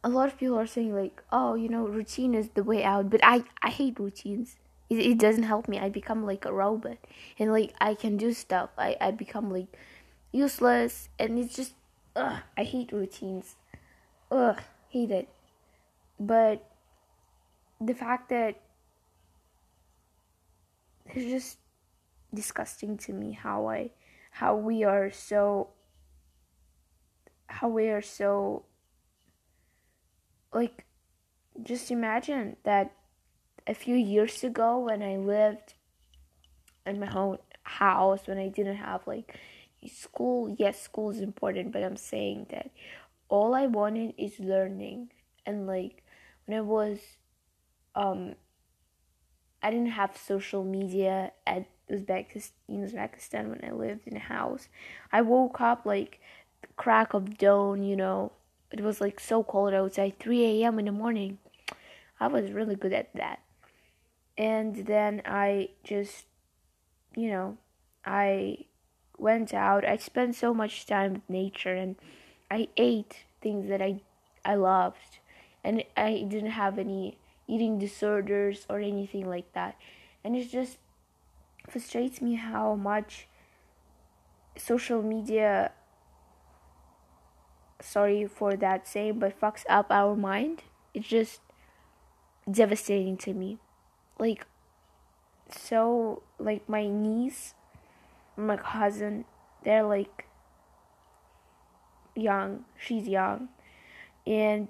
a 0.03 0.09
lot 0.09 0.27
of 0.27 0.37
people 0.37 0.57
are 0.57 0.67
saying 0.67 0.95
like, 0.95 1.21
"Oh, 1.31 1.53
you 1.55 1.69
know, 1.69 1.85
routine 1.85 2.33
is 2.33 2.49
the 2.49 2.63
way 2.63 2.83
out." 2.83 3.11
But 3.11 3.19
I 3.23 3.43
I 3.61 3.69
hate 3.69 3.99
routines 3.99 4.55
it, 4.89 4.95
it 4.99 5.17
doesn't 5.17 5.43
help 5.43 5.67
me. 5.67 5.79
I 5.79 5.89
become 5.89 6.25
like 6.25 6.45
a 6.45 6.53
robot. 6.53 6.97
And 7.39 7.51
like 7.51 7.73
i 7.79 7.93
can 7.93 8.17
do 8.17 8.33
stuff. 8.33 8.69
I, 8.77 8.95
I 9.01 9.11
become 9.11 9.51
like 9.51 9.67
useless. 10.31 11.09
And 11.19 11.39
it's 11.39 11.55
just 11.55 11.73
ugh, 12.15 12.41
i 12.57 12.63
hate 12.63 12.91
routines. 12.91 13.55
Ugh 14.31 14.59
hate 14.95 15.11
it. 15.11 15.27
But 16.17 16.65
the 17.81 17.93
fact 17.93 18.29
that 18.29 18.61
it's 21.07 21.29
just 21.29 21.57
disgusting 22.33 22.97
to 22.97 23.13
me 23.13 23.31
how 23.31 23.67
i 23.67 23.89
how 24.31 24.55
we 24.55 24.83
are 24.83 25.11
so 25.11 25.69
how 27.47 27.67
we 27.67 27.87
are 27.87 28.01
so 28.01 28.63
like 30.53 30.85
just 31.61 31.91
imagine 31.91 32.55
that 32.63 32.91
a 33.67 33.73
few 33.73 33.95
years 33.95 34.43
ago 34.43 34.79
when 34.79 35.01
I 35.01 35.17
lived 35.17 35.73
in 36.85 36.99
my 36.99 37.11
own 37.13 37.39
house 37.63 38.27
when 38.27 38.37
I 38.37 38.47
didn't 38.47 38.77
have 38.77 39.05
like 39.07 39.37
school, 39.87 40.55
yes, 40.57 40.81
school 40.81 41.09
is 41.09 41.19
important, 41.19 41.71
but 41.71 41.83
I'm 41.83 41.97
saying 41.97 42.47
that 42.49 42.71
all 43.29 43.55
I 43.55 43.65
wanted 43.67 44.13
is 44.17 44.39
learning. 44.39 45.09
And 45.45 45.67
like 45.67 46.03
when 46.45 46.57
I 46.57 46.61
was, 46.61 46.99
um, 47.95 48.35
I 49.61 49.71
didn't 49.71 49.91
have 49.91 50.15
social 50.17 50.63
media 50.63 51.31
at 51.45 51.67
Uzbekistan, 51.91 52.51
in 52.67 52.87
Uzbekistan 52.87 53.49
when 53.49 53.61
I 53.63 53.71
lived 53.71 54.07
in 54.07 54.15
a 54.15 54.19
house. 54.19 54.69
I 55.11 55.21
woke 55.21 55.61
up 55.61 55.85
like 55.85 56.19
crack 56.77 57.13
of 57.13 57.37
dawn, 57.37 57.83
you 57.83 57.95
know. 57.95 58.31
It 58.71 58.81
was 58.81 58.99
like 58.99 59.19
so 59.19 59.43
cold 59.43 59.73
outside, 59.73 60.19
3 60.19 60.63
a.m. 60.63 60.79
in 60.79 60.85
the 60.85 60.91
morning. 60.91 61.37
I 62.19 62.27
was 62.27 62.51
really 62.51 62.75
good 62.75 62.93
at 62.93 63.13
that. 63.15 63.39
And 64.37 64.85
then 64.85 65.21
I 65.25 65.69
just, 65.83 66.25
you 67.15 67.29
know, 67.29 67.57
I 68.05 68.65
went 69.17 69.53
out. 69.53 69.85
I 69.85 69.97
spent 69.97 70.35
so 70.35 70.53
much 70.53 70.85
time 70.85 71.13
with 71.13 71.29
nature 71.29 71.73
and 71.73 71.95
I 72.51 72.67
ate 72.77 73.23
things 73.41 73.69
that 73.69 73.81
I 73.81 74.01
I 74.43 74.55
loved. 74.55 75.19
And 75.63 75.83
I 75.97 76.25
didn't 76.27 76.51
have 76.51 76.77
any 76.77 77.17
eating 77.47 77.79
disorders 77.79 78.65
or 78.69 78.79
anything 78.79 79.27
like 79.27 79.51
that. 79.53 79.75
And 80.23 80.35
it 80.35 80.51
just 80.51 80.77
frustrates 81.69 82.21
me 82.21 82.35
how 82.35 82.75
much 82.75 83.27
social 84.57 85.01
media 85.01 85.71
sorry 87.81 88.25
for 88.25 88.55
that 88.55 88.87
saying 88.87 89.19
but 89.19 89.39
fucks 89.39 89.63
up 89.69 89.87
our 89.89 90.15
mind. 90.15 90.63
It's 90.93 91.07
just 91.07 91.41
devastating 92.49 93.17
to 93.17 93.33
me. 93.33 93.59
Like 94.17 94.45
so 95.51 96.23
like 96.39 96.67
my 96.67 96.87
niece 96.87 97.53
my 98.35 98.57
cousin 98.57 99.25
they're 99.63 99.83
like 99.83 100.25
young. 102.15 102.65
She's 102.77 103.07
young. 103.07 103.49
And 104.25 104.69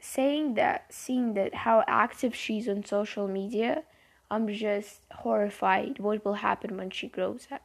saying 0.00 0.54
that 0.54 0.86
seeing 0.90 1.34
that 1.34 1.54
how 1.54 1.84
active 1.86 2.34
she's 2.34 2.68
on 2.68 2.84
social 2.84 3.28
media 3.28 3.84
i'm 4.30 4.48
just 4.48 5.00
horrified 5.12 5.98
what 5.98 6.24
will 6.24 6.34
happen 6.34 6.76
when 6.76 6.90
she 6.90 7.06
grows 7.06 7.46
up. 7.50 7.62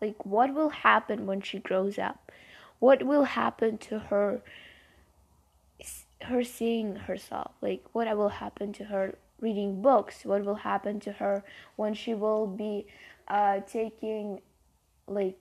Like 0.00 0.24
what 0.24 0.54
will 0.54 0.70
happen 0.70 1.26
when 1.26 1.40
she 1.40 1.58
grows 1.58 1.98
up? 1.98 2.30
What 2.78 3.02
will 3.02 3.24
happen 3.24 3.78
to 3.78 3.98
her 3.98 4.42
her 6.22 6.44
seeing 6.44 6.96
herself 6.96 7.52
like 7.60 7.84
what 7.92 8.14
will 8.16 8.28
happen 8.28 8.72
to 8.72 8.84
her 8.84 9.16
reading 9.40 9.80
books 9.80 10.24
what 10.24 10.44
will 10.44 10.56
happen 10.56 11.00
to 11.00 11.12
her 11.12 11.42
when 11.76 11.94
she 11.94 12.14
will 12.14 12.46
be 12.46 12.86
uh, 13.28 13.60
taking 13.60 14.40
like 15.06 15.38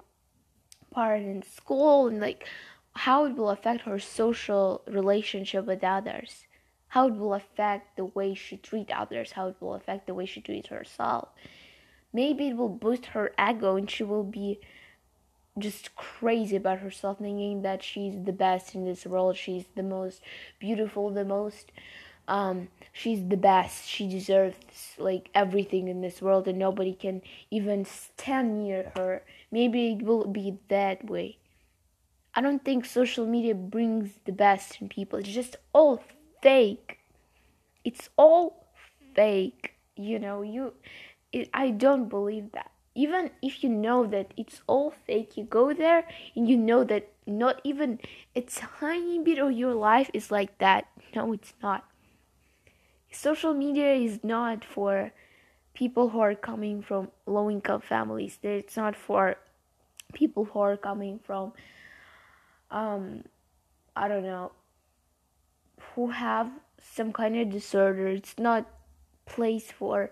part 0.92 1.22
in 1.22 1.44
school 1.44 2.08
and 2.08 2.20
like 2.20 2.48
how 2.94 3.26
it 3.26 3.36
will 3.36 3.50
affect 3.50 3.82
her 3.82 4.00
social 4.00 4.82
relationship 4.88 5.66
with 5.66 5.84
others 5.84 6.46
how 6.90 7.08
it 7.08 7.16
will 7.16 7.36
affect 7.36 7.96
the 7.96 8.06
way 8.06 8.34
she 8.34 8.58
treat 8.58 8.92
others 8.92 9.32
how 9.32 9.48
it 9.48 9.56
will 9.60 9.76
affect 9.76 10.08
the 10.08 10.14
way 10.14 10.26
she 10.26 10.42
treats 10.42 10.70
herself. 10.70 11.30
Maybe 12.12 12.50
it 12.50 12.58
will 12.58 12.70
boost 12.70 13.08
her 13.08 13.32
ego 13.40 13.76
and 13.76 13.90
she 13.90 14.04
will 14.04 14.24
be 14.24 14.60
just 15.58 15.96
crazy 15.96 16.56
about 16.56 16.80
herself, 16.80 17.20
thinking 17.20 17.62
that 17.64 17.84
she's 17.84 18.24
the 18.24 18.32
best 18.32 18.76
in 18.76 18.86
this 18.86 19.06
world. 19.06 19.36
She's 19.36 19.66
the 19.76 19.84
most 19.84 20.22
beautiful, 20.60 21.10
the 21.10 21.26
most 21.26 21.72
um 22.28 22.68
she's 22.94 23.28
the 23.28 23.38
best. 23.38 23.88
She 23.88 24.08
deserves 24.08 24.56
like 24.98 25.30
everything 25.34 25.88
in 25.88 26.02
this 26.02 26.22
world 26.22 26.48
and 26.48 26.60
nobody 26.60 26.94
can 26.94 27.22
even 27.50 27.86
stand 27.86 28.64
near 28.64 28.92
her. 28.96 29.24
Maybe 29.52 29.94
it 29.94 30.04
will 30.04 30.28
be 30.28 30.60
that 30.70 31.10
way. 31.10 31.38
I 32.36 32.42
don't 32.42 32.64
think 32.64 32.86
social 32.86 33.26
media 33.26 33.56
brings 33.56 34.12
the 34.26 34.32
best 34.32 34.80
in 34.80 34.88
people. 34.88 35.20
It's 35.20 35.30
just 35.30 35.58
all 35.74 36.04
fake. 36.42 37.00
It's 37.84 38.10
all 38.16 38.68
fake. 39.16 39.74
You 39.96 40.20
know, 40.20 40.44
you 40.44 40.74
it, 41.34 41.50
I 41.54 41.72
don't 41.72 42.08
believe 42.08 42.52
that 42.54 42.72
even 42.96 43.32
if 43.42 43.64
you 43.64 43.70
know 43.70 44.06
that 44.06 44.34
it's 44.36 44.62
all 44.68 44.92
fake 44.92 45.38
you 45.38 45.44
go 45.44 45.74
there 45.74 46.06
and 46.36 46.50
you 46.50 46.58
know 46.58 46.84
that 46.84 47.10
not 47.26 47.62
even 47.64 48.00
a 48.36 48.42
tiny 48.42 49.20
bit 49.20 49.40
of 49.40 49.52
your 49.52 49.74
life 49.74 50.10
is 50.14 50.32
like 50.32 50.58
that. 50.58 50.88
No 51.16 51.32
it's 51.34 51.54
not. 51.62 51.86
Social 53.12 53.54
media 53.54 53.94
is 53.94 54.24
not 54.24 54.66
for 54.66 55.12
people 55.74 56.10
who 56.10 56.20
are 56.20 56.36
coming 56.36 56.82
from 56.82 57.10
low 57.26 57.50
income 57.50 57.80
families 57.80 58.38
it's 58.44 58.76
not 58.76 58.96
for 58.96 59.38
people 60.14 60.44
who 60.44 60.60
are 60.60 60.76
coming 60.76 61.20
from 61.24 61.54
um 62.72 63.24
i 63.96 64.08
don't 64.08 64.24
know 64.24 64.52
who 65.94 66.10
have 66.10 66.50
some 66.82 67.12
kind 67.12 67.38
of 67.38 67.50
disorder. 67.50 68.08
It's 68.08 68.38
not 68.38 68.66
place 69.26 69.72
for 69.72 70.10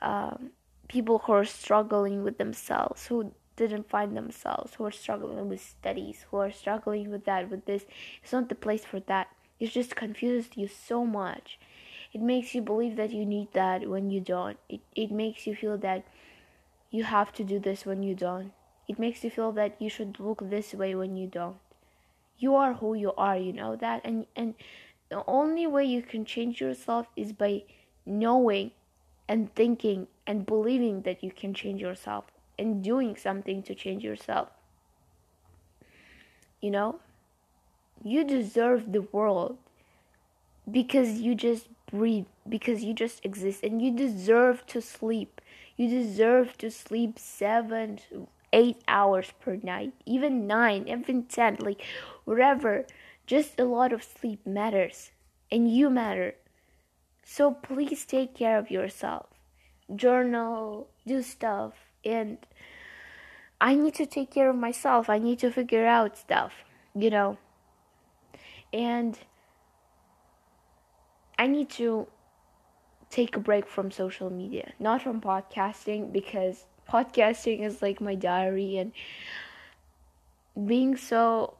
um 0.00 0.50
people 0.88 1.18
who 1.18 1.32
are 1.32 1.44
struggling 1.44 2.24
with 2.24 2.38
themselves, 2.38 3.06
who 3.06 3.32
didn't 3.56 3.88
find 3.88 4.16
themselves, 4.16 4.74
who 4.74 4.84
are 4.84 4.90
struggling 4.90 5.48
with 5.48 5.60
studies, 5.60 6.24
who 6.30 6.38
are 6.38 6.50
struggling 6.50 7.10
with 7.10 7.24
that, 7.24 7.50
with 7.50 7.66
this. 7.66 7.84
It's 8.22 8.32
not 8.32 8.48
the 8.48 8.54
place 8.54 8.84
for 8.84 9.00
that. 9.00 9.28
It 9.60 9.70
just 9.70 9.96
confuses 9.96 10.56
you 10.56 10.68
so 10.68 11.04
much. 11.04 11.58
It 12.12 12.22
makes 12.22 12.54
you 12.54 12.62
believe 12.62 12.96
that 12.96 13.12
you 13.12 13.26
need 13.26 13.52
that 13.52 13.88
when 13.88 14.10
you 14.10 14.20
don't. 14.20 14.58
It, 14.68 14.80
it 14.94 15.10
makes 15.10 15.46
you 15.46 15.54
feel 15.54 15.76
that 15.78 16.04
you 16.90 17.04
have 17.04 17.32
to 17.34 17.44
do 17.44 17.58
this 17.58 17.84
when 17.84 18.02
you 18.02 18.14
don't. 18.14 18.52
It 18.86 18.98
makes 18.98 19.22
you 19.22 19.30
feel 19.30 19.52
that 19.52 19.76
you 19.78 19.90
should 19.90 20.18
look 20.18 20.48
this 20.48 20.72
way 20.72 20.94
when 20.94 21.16
you 21.16 21.26
don't. 21.26 21.56
You 22.38 22.54
are 22.54 22.74
who 22.74 22.94
you 22.94 23.12
are, 23.18 23.36
you 23.36 23.52
know 23.52 23.76
that? 23.76 24.00
And, 24.04 24.26
and 24.34 24.54
the 25.10 25.22
only 25.26 25.66
way 25.66 25.84
you 25.84 26.00
can 26.00 26.24
change 26.24 26.60
yourself 26.60 27.06
is 27.16 27.32
by 27.32 27.64
knowing 28.06 28.70
and 29.28 29.54
thinking 29.54 30.06
and 30.28 30.46
believing 30.46 31.02
that 31.02 31.24
you 31.24 31.32
can 31.32 31.54
change 31.54 31.80
yourself 31.80 32.26
and 32.58 32.84
doing 32.84 33.16
something 33.16 33.62
to 33.62 33.74
change 33.74 34.04
yourself. 34.04 34.50
You 36.60 36.70
know, 36.70 37.00
you 38.04 38.24
deserve 38.24 38.92
the 38.92 39.02
world 39.02 39.56
because 40.70 41.20
you 41.20 41.34
just 41.34 41.68
breathe, 41.90 42.26
because 42.46 42.84
you 42.84 42.92
just 42.92 43.24
exist, 43.24 43.64
and 43.64 43.80
you 43.80 43.90
deserve 43.90 44.66
to 44.66 44.82
sleep. 44.82 45.40
You 45.76 45.88
deserve 45.88 46.58
to 46.58 46.70
sleep 46.70 47.18
seven, 47.18 48.00
eight 48.52 48.82
hours 48.86 49.32
per 49.40 49.56
night, 49.62 49.94
even 50.04 50.46
nine, 50.46 50.88
even 50.88 51.22
ten, 51.22 51.56
like 51.60 51.82
whatever. 52.26 52.84
Just 53.26 53.58
a 53.58 53.64
lot 53.64 53.92
of 53.92 54.02
sleep 54.02 54.46
matters, 54.46 55.10
and 55.50 55.72
you 55.72 55.88
matter. 55.88 56.34
So 57.24 57.52
please 57.52 58.04
take 58.04 58.34
care 58.34 58.58
of 58.58 58.70
yourself. 58.70 59.37
Journal, 59.94 60.88
do 61.06 61.22
stuff, 61.22 61.74
and 62.04 62.38
I 63.60 63.74
need 63.74 63.94
to 63.94 64.06
take 64.06 64.30
care 64.30 64.50
of 64.50 64.56
myself. 64.56 65.08
I 65.08 65.18
need 65.18 65.38
to 65.40 65.50
figure 65.50 65.86
out 65.86 66.16
stuff, 66.16 66.52
you 66.94 67.10
know. 67.10 67.38
And 68.72 69.18
I 71.38 71.46
need 71.46 71.70
to 71.70 72.06
take 73.10 73.36
a 73.36 73.40
break 73.40 73.66
from 73.66 73.90
social 73.90 74.30
media, 74.30 74.72
not 74.78 75.02
from 75.02 75.20
podcasting, 75.20 76.12
because 76.12 76.66
podcasting 76.88 77.64
is 77.64 77.80
like 77.80 78.00
my 78.00 78.14
diary 78.14 78.76
and 78.76 78.92
being 80.66 80.96
so 80.96 81.54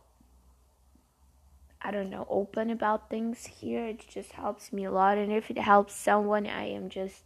I 1.81 1.91
don't 1.93 2.11
know, 2.11 2.27
open 2.29 2.71
about 2.71 3.09
things 3.09 3.47
here. 3.47 3.87
It 3.87 4.05
just 4.09 4.33
helps 4.33 4.73
me 4.73 4.85
a 4.85 4.91
lot. 4.91 5.17
And 5.17 5.33
if 5.33 5.51
it 5.51 5.59
helps 5.59 5.95
someone, 5.95 6.47
I 6.47 6.65
am 6.65 6.89
just 6.89 7.23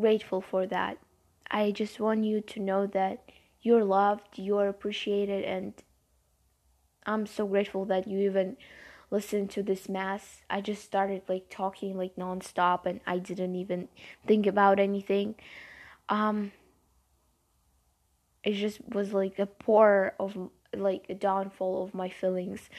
grateful 0.00 0.40
for 0.40 0.66
that. 0.66 0.98
I 1.50 1.70
just 1.72 2.00
want 2.00 2.24
you 2.24 2.40
to 2.40 2.60
know 2.60 2.86
that 2.86 3.30
you're 3.62 3.84
loved, 3.84 4.38
you're 4.38 4.68
appreciated, 4.68 5.44
and 5.44 5.74
I'm 7.04 7.26
so 7.26 7.46
grateful 7.46 7.84
that 7.86 8.06
you 8.06 8.20
even 8.20 8.56
listened 9.10 9.50
to 9.50 9.62
this 9.62 9.88
mass. 9.88 10.42
I 10.48 10.60
just 10.60 10.84
started 10.84 11.22
like 11.28 11.46
talking 11.50 11.96
like 11.96 12.16
nonstop, 12.16 12.86
and 12.86 13.00
I 13.06 13.18
didn't 13.18 13.56
even 13.56 13.88
think 14.26 14.46
about 14.46 14.78
anything. 14.78 15.34
Um, 16.08 16.52
it 18.42 18.54
just 18.54 18.80
was 18.88 19.12
like 19.12 19.38
a 19.38 19.46
pour 19.46 20.14
of 20.18 20.50
like 20.74 21.06
a 21.08 21.14
downfall 21.14 21.84
of 21.84 21.94
my 21.94 22.08
feelings. 22.08 22.70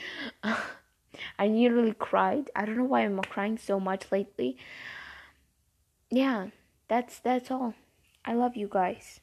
I 1.37 1.47
nearly 1.47 1.93
cried. 1.93 2.49
I 2.55 2.65
don't 2.65 2.77
know 2.77 2.85
why 2.85 3.01
I'm 3.01 3.19
crying 3.21 3.57
so 3.57 3.79
much 3.79 4.11
lately. 4.11 4.57
Yeah, 6.09 6.47
that's 6.91 7.19
that's 7.21 7.49
all. 7.49 7.73
I 8.25 8.33
love 8.33 8.57
you 8.57 8.67
guys. 8.67 9.21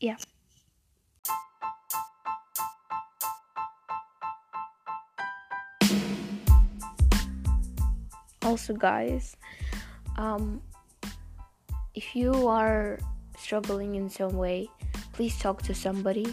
Yeah. 0.00 0.16
Also 8.42 8.72
guys, 8.72 9.36
um 10.16 10.62
if 11.92 12.16
you 12.16 12.48
are 12.48 12.98
struggling 13.36 13.96
in 13.96 14.08
some 14.08 14.32
way, 14.32 14.70
please 15.12 15.36
talk 15.38 15.60
to 15.68 15.74
somebody. 15.74 16.24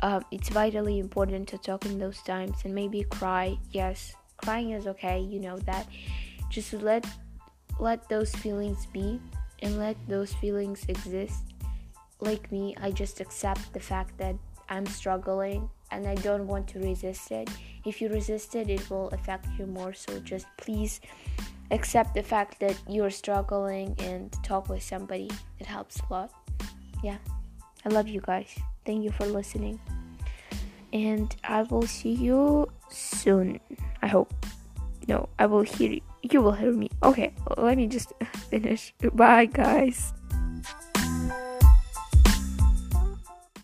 Um, 0.00 0.24
it's 0.30 0.48
vitally 0.48 1.00
important 1.00 1.46
to 1.48 1.58
talk 1.58 1.84
in 1.84 1.98
those 1.98 2.22
times 2.22 2.64
and 2.64 2.74
maybe 2.74 3.04
cry. 3.04 3.58
Yes, 3.72 4.16
crying 4.38 4.70
is 4.70 4.86
okay. 4.86 5.20
You 5.20 5.38
know 5.38 5.58
that. 5.68 5.86
Just 6.48 6.72
let 6.72 7.04
let 7.78 8.08
those 8.08 8.34
feelings 8.34 8.86
be 8.86 9.20
and 9.62 9.78
let 9.78 9.96
those 10.08 10.32
feelings 10.34 10.84
exist. 10.88 11.54
Like 12.20 12.50
me, 12.52 12.76
I 12.80 12.90
just 12.90 13.20
accept 13.20 13.72
the 13.72 13.80
fact 13.80 14.18
that 14.18 14.36
I'm 14.68 14.86
struggling 14.86 15.70
and 15.90 16.06
I 16.06 16.14
don't 16.16 16.46
want 16.46 16.68
to 16.68 16.78
resist 16.78 17.30
it. 17.30 17.48
If 17.84 18.00
you 18.00 18.08
resist 18.08 18.54
it, 18.54 18.68
it 18.68 18.88
will 18.90 19.08
affect 19.08 19.46
you 19.58 19.66
more. 19.66 19.92
So 19.92 20.18
just 20.20 20.46
please 20.56 21.00
accept 21.70 22.14
the 22.14 22.22
fact 22.22 22.60
that 22.60 22.76
you're 22.88 23.10
struggling 23.10 23.94
and 23.98 24.32
talk 24.42 24.68
with 24.68 24.82
somebody. 24.82 25.30
It 25.58 25.66
helps 25.66 26.00
a 26.00 26.12
lot. 26.12 26.30
Yeah. 27.02 27.18
I 27.84 27.88
love 27.88 28.08
you 28.08 28.20
guys. 28.20 28.54
Thank 28.84 29.04
you 29.04 29.10
for 29.10 29.26
listening. 29.26 29.80
And 30.92 31.34
I 31.44 31.62
will 31.62 31.86
see 31.86 32.12
you 32.12 32.70
soon. 32.90 33.58
I 34.02 34.06
hope. 34.06 34.32
No, 35.08 35.28
I 35.38 35.46
will 35.46 35.62
hear 35.62 35.90
you. 35.90 36.11
You 36.22 36.40
will 36.40 36.52
hear 36.52 36.72
me. 36.72 36.88
Okay, 37.02 37.34
let 37.56 37.76
me 37.76 37.86
just 37.86 38.12
finish. 38.50 38.94
Bye, 39.12 39.46
guys. 39.46 40.12